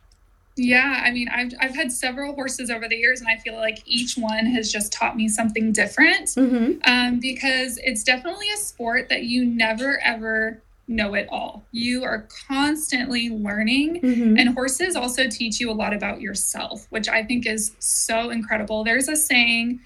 Yeah, 0.59 1.03
I 1.05 1.13
mean, 1.13 1.29
I've 1.29 1.53
I've 1.61 1.75
had 1.75 1.93
several 1.93 2.35
horses 2.35 2.69
over 2.71 2.89
the 2.89 2.97
years, 2.97 3.21
and 3.21 3.29
I 3.29 3.37
feel 3.37 3.55
like 3.55 3.79
each 3.87 4.17
one 4.17 4.47
has 4.47 4.73
just 4.73 4.93
taught 4.93 5.17
me 5.17 5.29
something 5.29 5.73
different. 5.73 6.27
Mm-hmm. 6.31 6.81
Um, 6.85 7.21
because 7.21 7.79
it's 7.83 8.03
definitely 8.03 8.49
a 8.51 8.57
sport 8.57 9.09
that 9.09 9.25
you 9.25 9.45
never 9.45 10.01
ever 10.05 10.61
know 10.89 11.15
it 11.15 11.29
all. 11.31 11.65
You 11.71 12.03
are 12.03 12.27
constantly 12.49 13.29
learning, 13.31 14.01
mm-hmm. 14.01 14.37
and 14.37 14.49
horses 14.51 14.97
also 14.97 15.29
teach 15.29 15.61
you 15.61 15.71
a 15.71 15.73
lot 15.73 15.95
about 15.95 16.21
yourself, 16.21 16.87
which 16.91 17.09
I 17.09 17.23
think 17.23 17.47
is 17.47 17.73
so 17.79 18.31
incredible. 18.31 18.85
There's 18.85 19.09
a 19.09 19.17
saying 19.17 19.81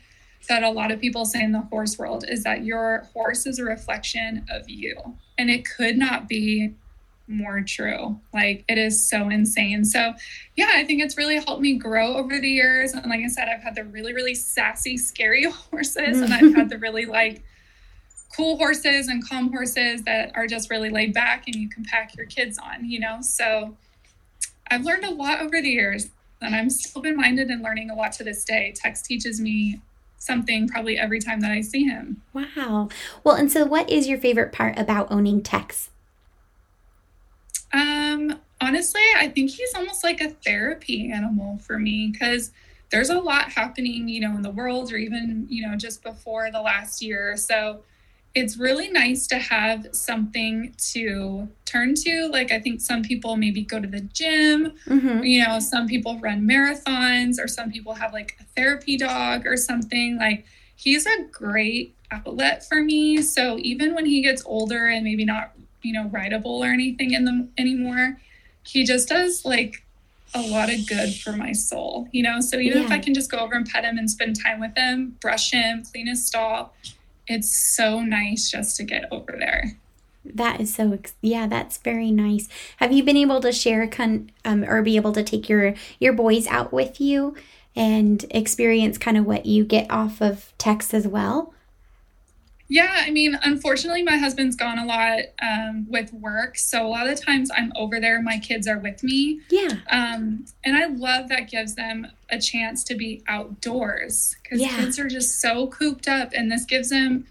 that 0.48 0.62
a 0.62 0.70
lot 0.70 0.90
of 0.90 1.00
people 1.00 1.24
say 1.24 1.42
in 1.42 1.52
the 1.52 1.60
horse 1.60 1.98
world 1.98 2.24
is 2.26 2.42
that 2.44 2.64
your 2.64 3.08
horse 3.12 3.46
is 3.46 3.58
a 3.58 3.64
reflection 3.64 4.46
of 4.50 4.68
you, 4.68 4.96
and 5.36 5.50
it 5.50 5.66
could 5.68 5.98
not 5.98 6.28
be 6.28 6.72
more 7.28 7.62
true. 7.62 8.20
Like 8.32 8.64
it 8.68 8.78
is 8.78 9.08
so 9.08 9.28
insane. 9.28 9.84
So, 9.84 10.14
yeah, 10.56 10.70
I 10.74 10.84
think 10.84 11.02
it's 11.02 11.16
really 11.16 11.36
helped 11.36 11.62
me 11.62 11.74
grow 11.78 12.16
over 12.16 12.40
the 12.40 12.48
years. 12.48 12.92
And 12.92 13.06
like 13.06 13.20
I 13.20 13.28
said, 13.28 13.48
I've 13.48 13.62
had 13.62 13.74
the 13.74 13.84
really, 13.84 14.12
really 14.12 14.34
sassy, 14.34 14.96
scary 14.96 15.44
horses, 15.70 16.20
and 16.20 16.32
I've 16.32 16.54
had 16.54 16.68
the 16.68 16.76
mm. 16.76 16.82
really 16.82 17.06
like 17.06 17.42
cool 18.34 18.56
horses 18.56 19.08
and 19.08 19.26
calm 19.26 19.52
horses 19.52 20.02
that 20.02 20.32
are 20.34 20.46
just 20.46 20.70
really 20.70 20.90
laid 20.90 21.12
back 21.12 21.44
and 21.46 21.54
you 21.54 21.68
can 21.68 21.84
pack 21.84 22.16
your 22.16 22.26
kids 22.26 22.58
on, 22.58 22.88
you 22.88 22.98
know? 22.98 23.18
So 23.20 23.76
I've 24.70 24.84
learned 24.84 25.04
a 25.04 25.10
lot 25.10 25.40
over 25.40 25.60
the 25.60 25.68
years 25.68 26.08
and 26.40 26.54
I'm 26.54 26.70
still 26.70 27.00
open 27.00 27.16
minded 27.16 27.48
and 27.48 27.62
learning 27.62 27.90
a 27.90 27.94
lot 27.94 28.12
to 28.12 28.24
this 28.24 28.44
day. 28.44 28.72
Tex 28.74 29.02
teaches 29.02 29.40
me 29.40 29.80
something 30.18 30.68
probably 30.68 30.98
every 30.98 31.20
time 31.20 31.40
that 31.40 31.50
I 31.50 31.60
see 31.60 31.84
him. 31.84 32.22
Wow. 32.32 32.88
Well, 33.22 33.34
and 33.34 33.50
so 33.50 33.64
what 33.64 33.90
is 33.90 34.08
your 34.08 34.18
favorite 34.18 34.52
part 34.52 34.78
about 34.78 35.10
owning 35.10 35.42
Tex? 35.42 35.90
Um, 37.72 38.38
honestly, 38.60 39.02
I 39.16 39.28
think 39.28 39.50
he's 39.50 39.74
almost 39.74 40.04
like 40.04 40.20
a 40.20 40.30
therapy 40.30 41.10
animal 41.10 41.58
for 41.58 41.78
me 41.78 42.10
because 42.12 42.52
there's 42.90 43.10
a 43.10 43.18
lot 43.18 43.50
happening, 43.50 44.08
you 44.08 44.20
know, 44.20 44.36
in 44.36 44.42
the 44.42 44.50
world 44.50 44.92
or 44.92 44.96
even, 44.96 45.46
you 45.48 45.66
know, 45.66 45.76
just 45.76 46.02
before 46.02 46.50
the 46.50 46.60
last 46.60 47.02
year. 47.02 47.36
So 47.36 47.82
it's 48.34 48.56
really 48.56 48.88
nice 48.88 49.26
to 49.26 49.38
have 49.38 49.88
something 49.92 50.74
to 50.92 51.48
turn 51.64 51.94
to. 51.94 52.28
Like, 52.28 52.50
I 52.52 52.60
think 52.60 52.80
some 52.80 53.02
people 53.02 53.36
maybe 53.36 53.62
go 53.62 53.80
to 53.80 53.88
the 53.88 54.00
gym, 54.00 54.72
mm-hmm. 54.86 55.22
you 55.22 55.44
know, 55.44 55.58
some 55.58 55.86
people 55.86 56.18
run 56.18 56.42
marathons, 56.42 57.42
or 57.42 57.48
some 57.48 57.70
people 57.70 57.94
have 57.94 58.12
like 58.12 58.36
a 58.40 58.44
therapy 58.56 58.96
dog 58.96 59.46
or 59.46 59.56
something. 59.56 60.18
Like, 60.18 60.46
he's 60.76 61.06
a 61.06 61.24
great 61.30 61.94
outlet 62.10 62.66
for 62.66 62.80
me. 62.82 63.20
So, 63.20 63.58
even 63.58 63.94
when 63.94 64.06
he 64.06 64.22
gets 64.22 64.42
older 64.46 64.86
and 64.86 65.04
maybe 65.04 65.24
not, 65.24 65.52
you 65.82 65.92
know, 65.92 66.08
rideable 66.08 66.62
or 66.62 66.68
anything 66.68 67.12
in 67.12 67.24
them 67.24 67.50
anymore, 67.58 68.18
he 68.64 68.84
just 68.84 69.08
does 69.08 69.44
like 69.44 69.84
a 70.34 70.40
lot 70.40 70.72
of 70.72 70.86
good 70.86 71.14
for 71.14 71.32
my 71.32 71.52
soul, 71.52 72.08
you 72.12 72.22
know? 72.22 72.40
So, 72.40 72.58
even 72.58 72.78
yeah. 72.78 72.84
if 72.84 72.90
I 72.90 72.98
can 72.98 73.14
just 73.14 73.30
go 73.30 73.38
over 73.38 73.54
and 73.54 73.66
pet 73.66 73.84
him 73.84 73.98
and 73.98 74.10
spend 74.10 74.36
time 74.42 74.60
with 74.60 74.76
him, 74.76 75.16
brush 75.20 75.50
him, 75.50 75.82
clean 75.84 76.06
his 76.06 76.26
stall, 76.26 76.74
it's 77.26 77.56
so 77.56 78.00
nice 78.00 78.50
just 78.50 78.76
to 78.76 78.84
get 78.84 79.06
over 79.10 79.34
there. 79.38 79.76
That 80.24 80.60
is 80.60 80.74
so 80.74 80.98
yeah, 81.20 81.46
that's 81.46 81.78
very 81.78 82.10
nice. 82.10 82.48
Have 82.76 82.92
you 82.92 83.02
been 83.02 83.16
able 83.16 83.40
to 83.40 83.50
share 83.50 83.86
con 83.88 84.30
um, 84.44 84.64
or 84.64 84.82
be 84.82 84.96
able 84.96 85.12
to 85.12 85.22
take 85.22 85.48
your 85.48 85.74
your 85.98 86.12
boys 86.12 86.46
out 86.46 86.72
with 86.72 87.00
you 87.00 87.34
and 87.74 88.24
experience 88.30 88.98
kind 88.98 89.16
of 89.16 89.24
what 89.24 89.46
you 89.46 89.64
get 89.64 89.90
off 89.90 90.20
of 90.20 90.52
Tex 90.58 90.94
as 90.94 91.08
well? 91.08 91.52
Yeah, 92.74 92.90
I 93.06 93.10
mean, 93.10 93.38
unfortunately, 93.42 94.02
my 94.02 94.16
husband's 94.16 94.56
gone 94.56 94.78
a 94.78 94.86
lot 94.86 95.18
um, 95.42 95.86
with 95.90 96.10
work, 96.14 96.56
so 96.56 96.86
a 96.86 96.88
lot 96.88 97.06
of 97.06 97.20
times 97.22 97.50
I'm 97.54 97.70
over 97.76 98.00
there. 98.00 98.22
My 98.22 98.38
kids 98.38 98.66
are 98.66 98.78
with 98.78 99.02
me. 99.04 99.40
Yeah. 99.50 99.68
Um, 99.90 100.46
and 100.64 100.74
I 100.74 100.86
love 100.86 101.28
that 101.28 101.50
gives 101.50 101.74
them 101.74 102.06
a 102.30 102.38
chance 102.40 102.82
to 102.84 102.94
be 102.94 103.22
outdoors 103.28 104.34
because 104.42 104.62
Yeah. 104.62 104.74
kids 104.74 104.98
are 104.98 105.06
just 105.08 105.38
so 105.38 105.66
cooped 105.66 106.08
up, 106.08 106.32
and 106.34 106.50
this 106.50 106.64
gives 106.64 106.88
them 106.88 107.26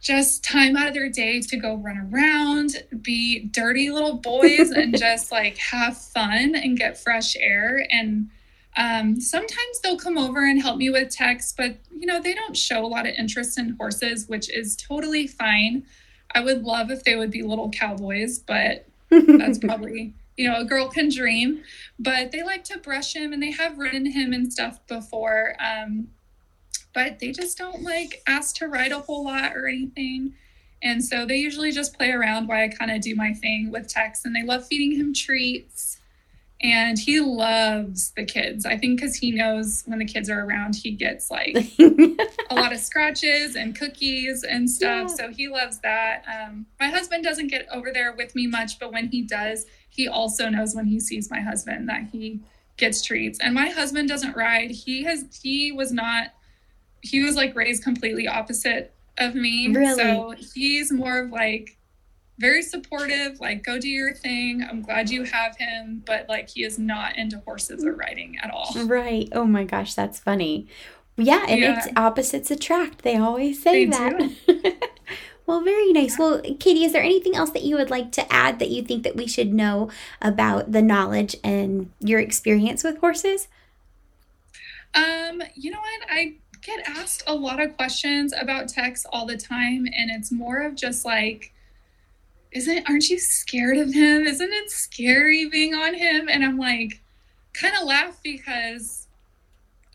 just 0.00 0.44
time 0.44 0.76
out 0.76 0.86
of 0.86 0.94
their 0.94 1.10
day 1.10 1.40
to 1.40 1.56
go 1.56 1.74
run 1.74 1.98
around, 2.12 2.84
be 3.02 3.40
dirty 3.40 3.90
little 3.90 4.14
boys, 4.14 4.70
and 4.70 4.96
just 5.06 5.32
like 5.32 5.58
have 5.58 5.96
fun 6.00 6.54
and 6.54 6.78
get 6.78 6.96
fresh 6.96 7.36
air. 7.36 7.84
And 7.90 8.30
um, 8.76 9.20
sometimes 9.20 9.80
they'll 9.82 9.98
come 9.98 10.16
over 10.16 10.48
and 10.48 10.60
help 10.60 10.76
me 10.76 10.90
with 10.90 11.10
Tex, 11.10 11.52
but 11.56 11.76
you 11.90 12.06
know, 12.06 12.20
they 12.20 12.34
don't 12.34 12.56
show 12.56 12.84
a 12.84 12.86
lot 12.86 13.06
of 13.06 13.14
interest 13.14 13.58
in 13.58 13.70
horses, 13.70 14.28
which 14.28 14.50
is 14.50 14.76
totally 14.76 15.26
fine. 15.26 15.84
I 16.34 16.40
would 16.40 16.62
love 16.62 16.90
if 16.90 17.02
they 17.02 17.16
would 17.16 17.30
be 17.30 17.42
little 17.42 17.70
cowboys, 17.70 18.38
but 18.38 18.86
that's 19.10 19.58
probably 19.64 20.14
you 20.36 20.48
know 20.48 20.60
a 20.60 20.64
girl 20.64 20.88
can 20.88 21.08
dream. 21.08 21.62
But 21.98 22.30
they 22.30 22.42
like 22.42 22.64
to 22.64 22.78
brush 22.78 23.14
him 23.14 23.32
and 23.32 23.42
they 23.42 23.50
have 23.50 23.78
ridden 23.78 24.06
him 24.06 24.32
and 24.32 24.52
stuff 24.52 24.78
before. 24.86 25.56
Um, 25.58 26.08
but 26.94 27.18
they 27.18 27.32
just 27.32 27.58
don't 27.58 27.82
like 27.82 28.22
ask 28.26 28.56
to 28.56 28.68
ride 28.68 28.92
a 28.92 29.00
whole 29.00 29.24
lot 29.24 29.56
or 29.56 29.66
anything. 29.66 30.34
And 30.82 31.04
so 31.04 31.26
they 31.26 31.36
usually 31.36 31.72
just 31.72 31.96
play 31.96 32.10
around 32.10 32.46
while 32.48 32.64
i 32.64 32.68
kind 32.68 32.90
of 32.90 33.02
do 33.02 33.14
my 33.14 33.34
thing 33.34 33.70
with 33.70 33.86
tex 33.86 34.24
and 34.24 34.34
they 34.34 34.42
love 34.42 34.66
feeding 34.66 34.98
him 34.98 35.12
treats 35.12 35.99
and 36.62 36.98
he 36.98 37.20
loves 37.20 38.12
the 38.16 38.24
kids 38.24 38.66
i 38.66 38.76
think 38.76 39.00
because 39.00 39.16
he 39.16 39.30
knows 39.30 39.82
when 39.86 39.98
the 39.98 40.04
kids 40.04 40.28
are 40.28 40.44
around 40.44 40.74
he 40.74 40.90
gets 40.90 41.30
like 41.30 41.56
a 42.50 42.54
lot 42.54 42.72
of 42.72 42.80
scratches 42.80 43.54
and 43.56 43.78
cookies 43.78 44.42
and 44.42 44.68
stuff. 44.68 45.08
Yeah. 45.10 45.14
So 45.14 45.28
he 45.30 45.48
loves 45.48 45.78
that. 45.78 46.24
Um, 46.26 46.66
my 46.78 46.88
husband 46.88 47.24
doesn't 47.24 47.46
get 47.46 47.66
over 47.72 47.92
there 47.92 48.12
with 48.12 48.34
me 48.34 48.46
much, 48.46 48.78
but 48.78 48.92
when 48.92 49.08
he 49.08 49.22
does, 49.22 49.66
he 49.88 50.08
also 50.08 50.48
knows 50.48 50.74
when 50.74 50.86
he 50.86 51.00
sees 51.00 51.30
my 51.30 51.40
husband 51.40 51.88
that 51.88 52.08
he 52.12 52.40
gets 52.76 53.02
treats. 53.02 53.38
And 53.40 53.54
my 53.54 53.68
husband 53.68 54.08
doesn't 54.08 54.36
ride. 54.36 54.70
He 54.70 55.04
has 55.04 55.24
he 55.42 55.72
was 55.72 55.92
not 55.92 56.28
he 57.02 57.22
was 57.22 57.36
like 57.36 57.54
raised 57.54 57.82
completely 57.82 58.26
opposite 58.26 58.92
of 59.18 59.34
me. 59.34 59.68
Really? 59.68 59.94
So 59.94 60.34
he's 60.54 60.92
more 60.92 61.20
of 61.20 61.30
like 61.30 61.76
very 62.40 62.62
supportive, 62.62 63.38
like 63.38 63.62
go 63.62 63.78
do 63.78 63.88
your 63.88 64.14
thing. 64.14 64.66
I'm 64.68 64.80
glad 64.82 65.10
you 65.10 65.24
have 65.24 65.56
him, 65.58 66.02
but 66.06 66.26
like 66.28 66.48
he 66.48 66.64
is 66.64 66.78
not 66.78 67.16
into 67.18 67.38
horses 67.40 67.84
or 67.84 67.92
riding 67.94 68.38
at 68.42 68.50
all. 68.50 68.72
right. 68.86 69.28
Oh 69.32 69.44
my 69.44 69.64
gosh, 69.64 69.94
that's 69.94 70.18
funny. 70.18 70.66
Yeah, 71.16 71.44
and 71.48 71.60
Yeah. 71.60 71.78
it's 71.78 71.88
opposites 71.96 72.50
attract. 72.50 73.02
They 73.02 73.16
always 73.16 73.62
say 73.62 73.84
They 73.84 73.90
that. 73.90 74.80
well, 75.46 75.60
very 75.60 75.92
nice. 75.92 76.18
Well, 76.18 76.40
Katie, 76.58 76.84
is 76.84 76.92
there 76.92 77.02
anything 77.02 77.36
else 77.36 77.50
that 77.50 77.62
you 77.62 77.76
would 77.76 77.90
like 77.90 78.10
to 78.12 78.32
add 78.32 78.58
that 78.58 78.70
you 78.70 78.82
think 78.82 79.02
that 79.02 79.16
we 79.16 79.26
should 79.26 79.52
know 79.52 79.90
about 80.22 80.72
the 80.72 80.80
knowledge 80.80 81.36
and 81.44 81.90
your 82.00 82.20
experience 82.20 82.82
with 82.82 82.98
horses? 83.00 83.48
Um, 84.94 85.42
you 85.54 85.70
know 85.70 85.78
what? 85.80 86.00
I 86.10 86.36
get 86.62 86.80
asked 86.88 87.22
a 87.26 87.34
lot 87.34 87.60
of 87.60 87.76
questions 87.76 88.32
about 88.38 88.68
Tex 88.68 89.06
all 89.12 89.26
the 89.26 89.36
time, 89.36 89.86
and 89.86 90.10
it's 90.10 90.32
more 90.32 90.58
of 90.62 90.74
just 90.74 91.04
like, 91.04 91.52
isn't 92.52 92.88
aren't 92.88 93.08
you 93.08 93.18
scared 93.18 93.76
of 93.76 93.92
him? 93.92 94.26
Isn't 94.26 94.52
it 94.52 94.70
scary 94.70 95.48
being 95.48 95.74
on 95.74 95.94
him? 95.94 96.28
And 96.28 96.44
I'm 96.44 96.58
like, 96.58 97.00
kind 97.54 97.74
of 97.80 97.86
laugh 97.86 98.18
because 98.22 99.06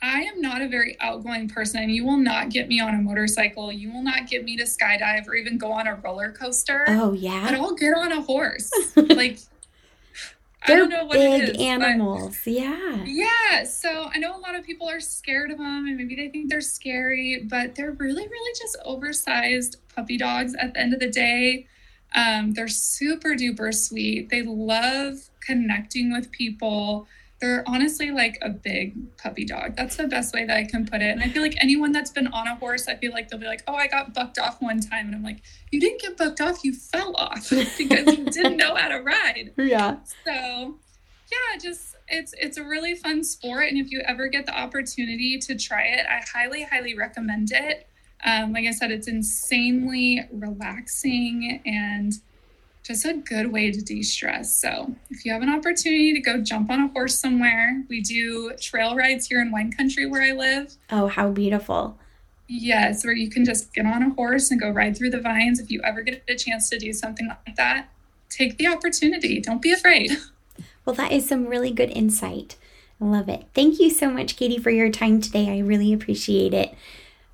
I 0.01 0.21
am 0.23 0.39
not 0.41 0.61
a 0.61 0.67
very 0.67 0.97
outgoing 0.99 1.49
person. 1.49 1.89
You 1.89 2.05
will 2.05 2.17
not 2.17 2.49
get 2.49 2.67
me 2.67 2.79
on 2.79 2.93
a 2.93 2.97
motorcycle. 3.01 3.71
You 3.71 3.91
will 3.91 4.03
not 4.03 4.27
get 4.29 4.43
me 4.43 4.55
to 4.57 4.63
skydive 4.63 5.27
or 5.27 5.35
even 5.35 5.57
go 5.57 5.71
on 5.71 5.87
a 5.87 5.95
roller 5.95 6.31
coaster. 6.31 6.85
Oh, 6.87 7.13
yeah 7.13 7.45
But. 7.49 7.55
I'll 7.55 7.75
get 7.75 7.93
on 7.95 8.11
a 8.11 8.21
horse. 8.21 8.71
like 8.95 9.39
I 10.63 10.67
They're 10.69 10.77
don't 10.77 10.89
know 10.89 11.05
what 11.05 11.17
it 11.17 11.19
big 11.29 11.49
is, 11.49 11.57
but- 11.57 11.61
animals. 11.61 12.37
Yeah. 12.45 13.03
yeah, 13.05 13.63
so 13.65 14.09
I 14.13 14.17
know 14.17 14.35
a 14.35 14.39
lot 14.39 14.55
of 14.55 14.63
people 14.65 14.89
are 14.89 14.99
scared 14.99 15.51
of 15.51 15.57
them 15.59 15.85
and 15.87 15.95
maybe 15.97 16.15
they 16.15 16.29
think 16.29 16.49
they're 16.49 16.61
scary, 16.61 17.43
but 17.47 17.75
they're 17.75 17.91
really, 17.91 18.27
really 18.27 18.53
just 18.59 18.77
oversized 18.83 19.77
puppy 19.95 20.17
dogs 20.17 20.55
at 20.55 20.73
the 20.73 20.79
end 20.79 20.93
of 20.93 20.99
the 20.99 21.09
day. 21.09 21.67
Um, 22.15 22.53
they're 22.53 22.67
super 22.67 23.29
duper 23.29 23.73
sweet. 23.73 24.29
They 24.29 24.41
love 24.41 25.29
connecting 25.41 26.11
with 26.13 26.31
people. 26.31 27.07
They're 27.41 27.63
honestly 27.67 28.11
like 28.11 28.37
a 28.41 28.49
big 28.49 29.17
puppy 29.17 29.45
dog. 29.45 29.75
That's 29.75 29.97
the 29.97 30.07
best 30.07 30.33
way 30.33 30.45
that 30.45 30.55
I 30.55 30.63
can 30.63 30.85
put 30.85 31.01
it. 31.01 31.09
And 31.09 31.21
I 31.21 31.27
feel 31.27 31.41
like 31.41 31.57
anyone 31.61 31.91
that's 31.91 32.11
been 32.11 32.27
on 32.27 32.47
a 32.47 32.55
horse, 32.55 32.87
I 32.87 32.95
feel 32.95 33.11
like 33.11 33.27
they'll 33.27 33.39
be 33.39 33.45
like, 33.45 33.63
oh, 33.67 33.75
I 33.75 33.87
got 33.87 34.13
bucked 34.13 34.39
off 34.39 34.61
one 34.61 34.79
time. 34.79 35.07
And 35.07 35.15
I'm 35.15 35.23
like, 35.23 35.41
you 35.71 35.79
didn't 35.81 36.01
get 36.01 36.15
bucked 36.17 36.39
off, 36.39 36.63
you 36.63 36.73
fell 36.73 37.13
off 37.17 37.49
because 37.77 38.17
you 38.17 38.25
didn't 38.25 38.57
know 38.57 38.75
how 38.75 38.87
to 38.87 39.01
ride. 39.01 39.51
Yeah. 39.57 39.97
So 40.23 40.79
yeah, 41.31 41.59
just 41.61 41.95
it's 42.07 42.33
it's 42.37 42.57
a 42.57 42.63
really 42.63 42.95
fun 42.95 43.23
sport, 43.23 43.67
and 43.67 43.77
if 43.77 43.91
you 43.91 44.01
ever 44.05 44.27
get 44.27 44.45
the 44.45 44.57
opportunity 44.57 45.39
to 45.39 45.55
try 45.55 45.83
it, 45.83 46.05
I 46.07 46.21
highly 46.33 46.63
highly 46.63 46.95
recommend 46.95 47.51
it. 47.51 47.87
Um, 48.23 48.53
like 48.53 48.65
I 48.65 48.71
said, 48.71 48.91
it's 48.91 49.07
insanely 49.07 50.21
relaxing 50.31 51.61
and 51.65 52.13
just 52.83 53.05
a 53.05 53.13
good 53.13 53.51
way 53.51 53.71
to 53.71 53.81
de-stress. 53.81 54.55
So 54.55 54.95
if 55.09 55.25
you 55.25 55.33
have 55.33 55.41
an 55.41 55.49
opportunity 55.49 56.13
to 56.13 56.19
go 56.19 56.39
jump 56.41 56.69
on 56.69 56.81
a 56.81 56.87
horse 56.89 57.19
somewhere, 57.19 57.83
we 57.89 58.01
do 58.01 58.53
trail 58.61 58.95
rides 58.95 59.27
here 59.27 59.41
in 59.41 59.51
wine 59.51 59.71
country 59.71 60.05
where 60.05 60.21
I 60.21 60.31
live. 60.31 60.75
Oh, 60.91 61.07
how 61.07 61.29
beautiful. 61.31 61.97
Yes, 62.47 63.03
where 63.03 63.15
you 63.15 63.29
can 63.29 63.43
just 63.43 63.73
get 63.73 63.87
on 63.87 64.03
a 64.03 64.11
horse 64.11 64.51
and 64.51 64.61
go 64.61 64.69
ride 64.69 64.95
through 64.95 65.09
the 65.09 65.19
vines. 65.19 65.59
If 65.59 65.71
you 65.71 65.81
ever 65.83 66.03
get 66.03 66.23
a 66.29 66.35
chance 66.35 66.69
to 66.69 66.77
do 66.77 66.93
something 66.93 67.27
like 67.27 67.55
that, 67.55 67.89
take 68.29 68.57
the 68.57 68.67
opportunity. 68.67 69.41
Don't 69.41 69.61
be 69.61 69.71
afraid. 69.71 70.11
Well, 70.85 70.95
that 70.97 71.11
is 71.11 71.27
some 71.27 71.47
really 71.47 71.71
good 71.71 71.89
insight. 71.89 72.55
I 73.01 73.05
love 73.05 73.27
it. 73.27 73.45
Thank 73.55 73.79
you 73.79 73.89
so 73.89 74.09
much, 74.09 74.37
Katie, 74.37 74.59
for 74.59 74.69
your 74.69 74.89
time 74.89 75.19
today. 75.19 75.49
I 75.49 75.59
really 75.59 75.91
appreciate 75.91 76.53
it. 76.53 76.75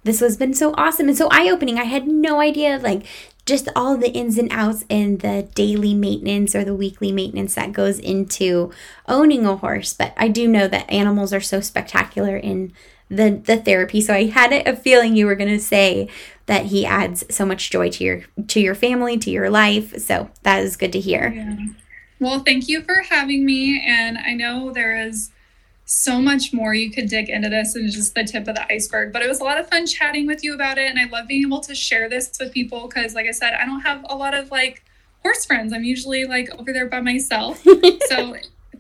This 0.03 0.19
has 0.19 0.37
been 0.37 0.53
so 0.53 0.73
awesome 0.77 1.07
and 1.07 1.17
so 1.17 1.27
eye 1.29 1.49
opening. 1.49 1.77
I 1.77 1.83
had 1.83 2.07
no 2.07 2.41
idea, 2.41 2.79
like, 2.79 3.05
just 3.45 3.69
all 3.75 3.97
the 3.97 4.11
ins 4.11 4.37
and 4.37 4.51
outs 4.51 4.85
and 4.89 5.19
the 5.19 5.49
daily 5.55 5.93
maintenance 5.93 6.55
or 6.55 6.63
the 6.63 6.75
weekly 6.75 7.11
maintenance 7.11 7.55
that 7.55 7.73
goes 7.73 7.99
into 7.99 8.71
owning 9.07 9.45
a 9.45 9.57
horse. 9.57 9.93
But 9.93 10.13
I 10.17 10.27
do 10.27 10.47
know 10.47 10.67
that 10.67 10.89
animals 10.89 11.33
are 11.33 11.41
so 11.41 11.59
spectacular 11.59 12.37
in 12.37 12.73
the, 13.09 13.41
the 13.43 13.57
therapy. 13.57 13.99
So 14.01 14.13
I 14.13 14.27
had 14.27 14.53
a 14.53 14.75
feeling 14.75 15.15
you 15.15 15.25
were 15.25 15.35
going 15.35 15.49
to 15.49 15.59
say 15.59 16.07
that 16.45 16.67
he 16.67 16.85
adds 16.85 17.23
so 17.29 17.45
much 17.45 17.69
joy 17.69 17.89
to 17.89 18.03
your 18.03 18.23
to 18.47 18.59
your 18.59 18.75
family, 18.75 19.17
to 19.17 19.29
your 19.29 19.49
life. 19.49 19.99
So 19.99 20.29
that 20.43 20.63
is 20.63 20.77
good 20.77 20.93
to 20.93 20.99
hear. 20.99 21.33
Yeah. 21.35 21.57
Well, 22.19 22.39
thank 22.39 22.69
you 22.69 22.83
for 22.83 23.01
having 23.09 23.45
me. 23.45 23.83
And 23.85 24.17
I 24.17 24.33
know 24.33 24.71
there 24.71 24.95
is 24.95 25.31
so 25.93 26.21
much 26.21 26.53
more 26.53 26.73
you 26.73 26.89
could 26.89 27.09
dig 27.09 27.29
into 27.29 27.49
this 27.49 27.75
and 27.75 27.91
just 27.91 28.15
the 28.15 28.23
tip 28.23 28.47
of 28.47 28.55
the 28.55 28.73
iceberg. 28.73 29.11
But 29.11 29.23
it 29.23 29.27
was 29.27 29.41
a 29.41 29.43
lot 29.43 29.59
of 29.59 29.67
fun 29.69 29.85
chatting 29.85 30.25
with 30.25 30.41
you 30.41 30.53
about 30.53 30.77
it. 30.77 30.89
And 30.89 30.97
I 30.97 31.03
love 31.09 31.27
being 31.27 31.45
able 31.45 31.59
to 31.61 31.75
share 31.75 32.07
this 32.07 32.31
with 32.39 32.53
people 32.53 32.87
because, 32.87 33.13
like 33.13 33.27
I 33.27 33.31
said, 33.31 33.53
I 33.53 33.65
don't 33.65 33.81
have 33.81 34.05
a 34.09 34.15
lot 34.15 34.33
of 34.33 34.51
like 34.51 34.85
horse 35.21 35.43
friends. 35.45 35.73
I'm 35.73 35.83
usually 35.83 36.23
like 36.23 36.49
over 36.57 36.71
there 36.71 36.87
by 36.87 37.01
myself. 37.01 37.61
so 38.07 38.35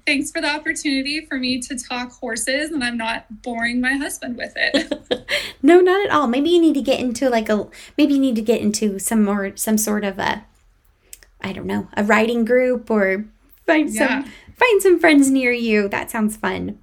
thanks 0.07 0.31
for 0.31 0.39
the 0.41 0.47
opportunity 0.47 1.25
for 1.25 1.37
me 1.37 1.59
to 1.59 1.77
talk 1.77 2.13
horses 2.13 2.71
and 2.71 2.81
I'm 2.83 2.97
not 2.97 3.41
boring 3.43 3.81
my 3.81 3.93
husband 3.93 4.37
with 4.37 4.53
it. 4.55 5.27
No, 5.63 5.79
not 5.79 6.03
at 6.03 6.11
all. 6.11 6.25
Maybe 6.25 6.49
you 6.49 6.59
need 6.59 6.73
to 6.73 6.81
get 6.81 6.99
into 6.99 7.29
like 7.29 7.47
a 7.47 7.67
maybe 7.97 8.15
you 8.15 8.19
need 8.19 8.35
to 8.35 8.41
get 8.41 8.61
into 8.61 8.97
some 8.97 9.23
more 9.23 9.55
some 9.55 9.77
sort 9.77 10.03
of 10.03 10.17
a 10.17 10.43
I 11.39 11.53
don't 11.53 11.67
know, 11.67 11.87
a 11.95 12.03
riding 12.03 12.45
group 12.45 12.89
or 12.89 13.25
find 13.67 13.87
Yeah. 13.93 14.23
some 14.23 14.31
find 14.57 14.81
some 14.81 14.99
friends 14.99 15.29
near 15.29 15.51
you. 15.51 15.87
That 15.87 16.09
sounds 16.09 16.35
fun. 16.35 16.79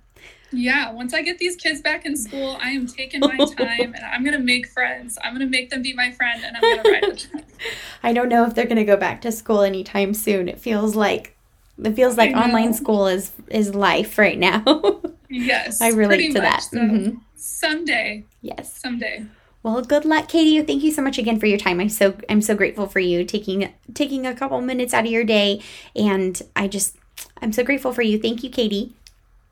Yeah, 0.52 0.90
once 0.92 1.12
I 1.14 1.22
get 1.22 1.38
these 1.38 1.56
kids 1.56 1.80
back 1.80 2.06
in 2.06 2.16
school, 2.16 2.58
I 2.60 2.70
am 2.70 2.86
taking 2.86 3.20
my 3.20 3.36
time 3.58 3.94
and 3.94 4.04
I'm 4.04 4.22
going 4.24 4.36
to 4.36 4.42
make 4.42 4.66
friends. 4.68 5.18
I'm 5.22 5.34
going 5.34 5.46
to 5.46 5.50
make 5.50 5.70
them 5.70 5.82
be 5.82 5.92
my 5.94 6.10
friend 6.12 6.42
and 6.44 6.56
I'm 6.56 6.62
going 6.62 6.82
to 6.84 6.90
ride 6.90 7.06
with 7.08 7.30
them. 7.30 7.42
I 8.02 8.12
don't 8.12 8.28
know 8.28 8.44
if 8.44 8.54
they're 8.54 8.64
going 8.66 8.76
to 8.76 8.84
go 8.84 8.96
back 8.96 9.20
to 9.22 9.32
school 9.32 9.62
anytime 9.62 10.14
soon. 10.14 10.48
It 10.48 10.60
feels 10.60 10.94
like 10.96 11.36
it 11.82 11.92
feels 11.94 12.16
like 12.16 12.34
online 12.34 12.72
school 12.74 13.06
is 13.06 13.32
is 13.48 13.74
life 13.74 14.18
right 14.18 14.38
now. 14.38 14.62
Yes. 15.30 15.82
I 15.82 15.90
relate 15.90 16.32
to 16.32 16.40
that. 16.40 16.62
so. 16.62 16.78
Mhm. 16.78 17.20
Someday, 17.36 18.24
Yes. 18.40 18.72
someday. 18.80 19.26
Well, 19.62 19.82
good 19.82 20.06
luck, 20.06 20.28
Katie. 20.28 20.62
Thank 20.62 20.82
you 20.82 20.90
so 20.90 21.02
much 21.02 21.18
again 21.18 21.38
for 21.38 21.44
your 21.44 21.58
time. 21.58 21.80
I'm 21.80 21.90
so 21.90 22.14
I'm 22.30 22.40
so 22.40 22.54
grateful 22.54 22.86
for 22.86 22.98
you 23.00 23.24
taking 23.24 23.70
taking 23.92 24.26
a 24.26 24.34
couple 24.34 24.58
minutes 24.62 24.94
out 24.94 25.04
of 25.04 25.10
your 25.10 25.24
day, 25.24 25.60
and 25.94 26.40
I 26.56 26.66
just 26.66 26.96
I'm 27.42 27.52
so 27.52 27.62
grateful 27.62 27.92
for 27.92 28.00
you. 28.00 28.18
Thank 28.18 28.42
you, 28.42 28.48
Katie. 28.48 28.94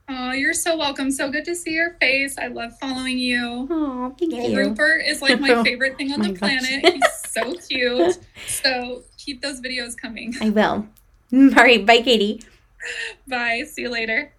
Oh, 0.08 0.30
you're 0.30 0.54
so 0.54 0.76
welcome. 0.76 1.10
So 1.10 1.30
good 1.30 1.44
to 1.46 1.54
see 1.56 1.72
your 1.72 1.94
face. 1.94 2.38
I 2.38 2.46
love 2.46 2.78
following 2.78 3.18
you. 3.18 3.66
Oh, 3.68 4.14
thank 4.18 4.32
Little 4.32 4.50
you. 4.50 4.58
Rupert 4.58 5.02
is 5.04 5.20
like 5.20 5.40
my 5.40 5.50
oh 5.54 5.64
favorite 5.64 5.96
thing 5.96 6.12
on 6.12 6.20
my 6.20 6.28
the 6.28 6.32
gosh. 6.34 6.38
planet. 6.60 6.84
He's 6.94 7.32
so 7.32 7.54
cute. 7.54 8.18
So 8.46 9.02
keep 9.18 9.42
those 9.42 9.60
videos 9.60 9.96
coming. 9.96 10.32
I 10.40 10.50
will. 10.50 10.86
All 11.32 11.48
right, 11.50 11.84
bye, 11.84 12.02
Katie. 12.02 12.42
Bye. 13.26 13.64
See 13.68 13.82
you 13.82 13.88
later. 13.90 14.32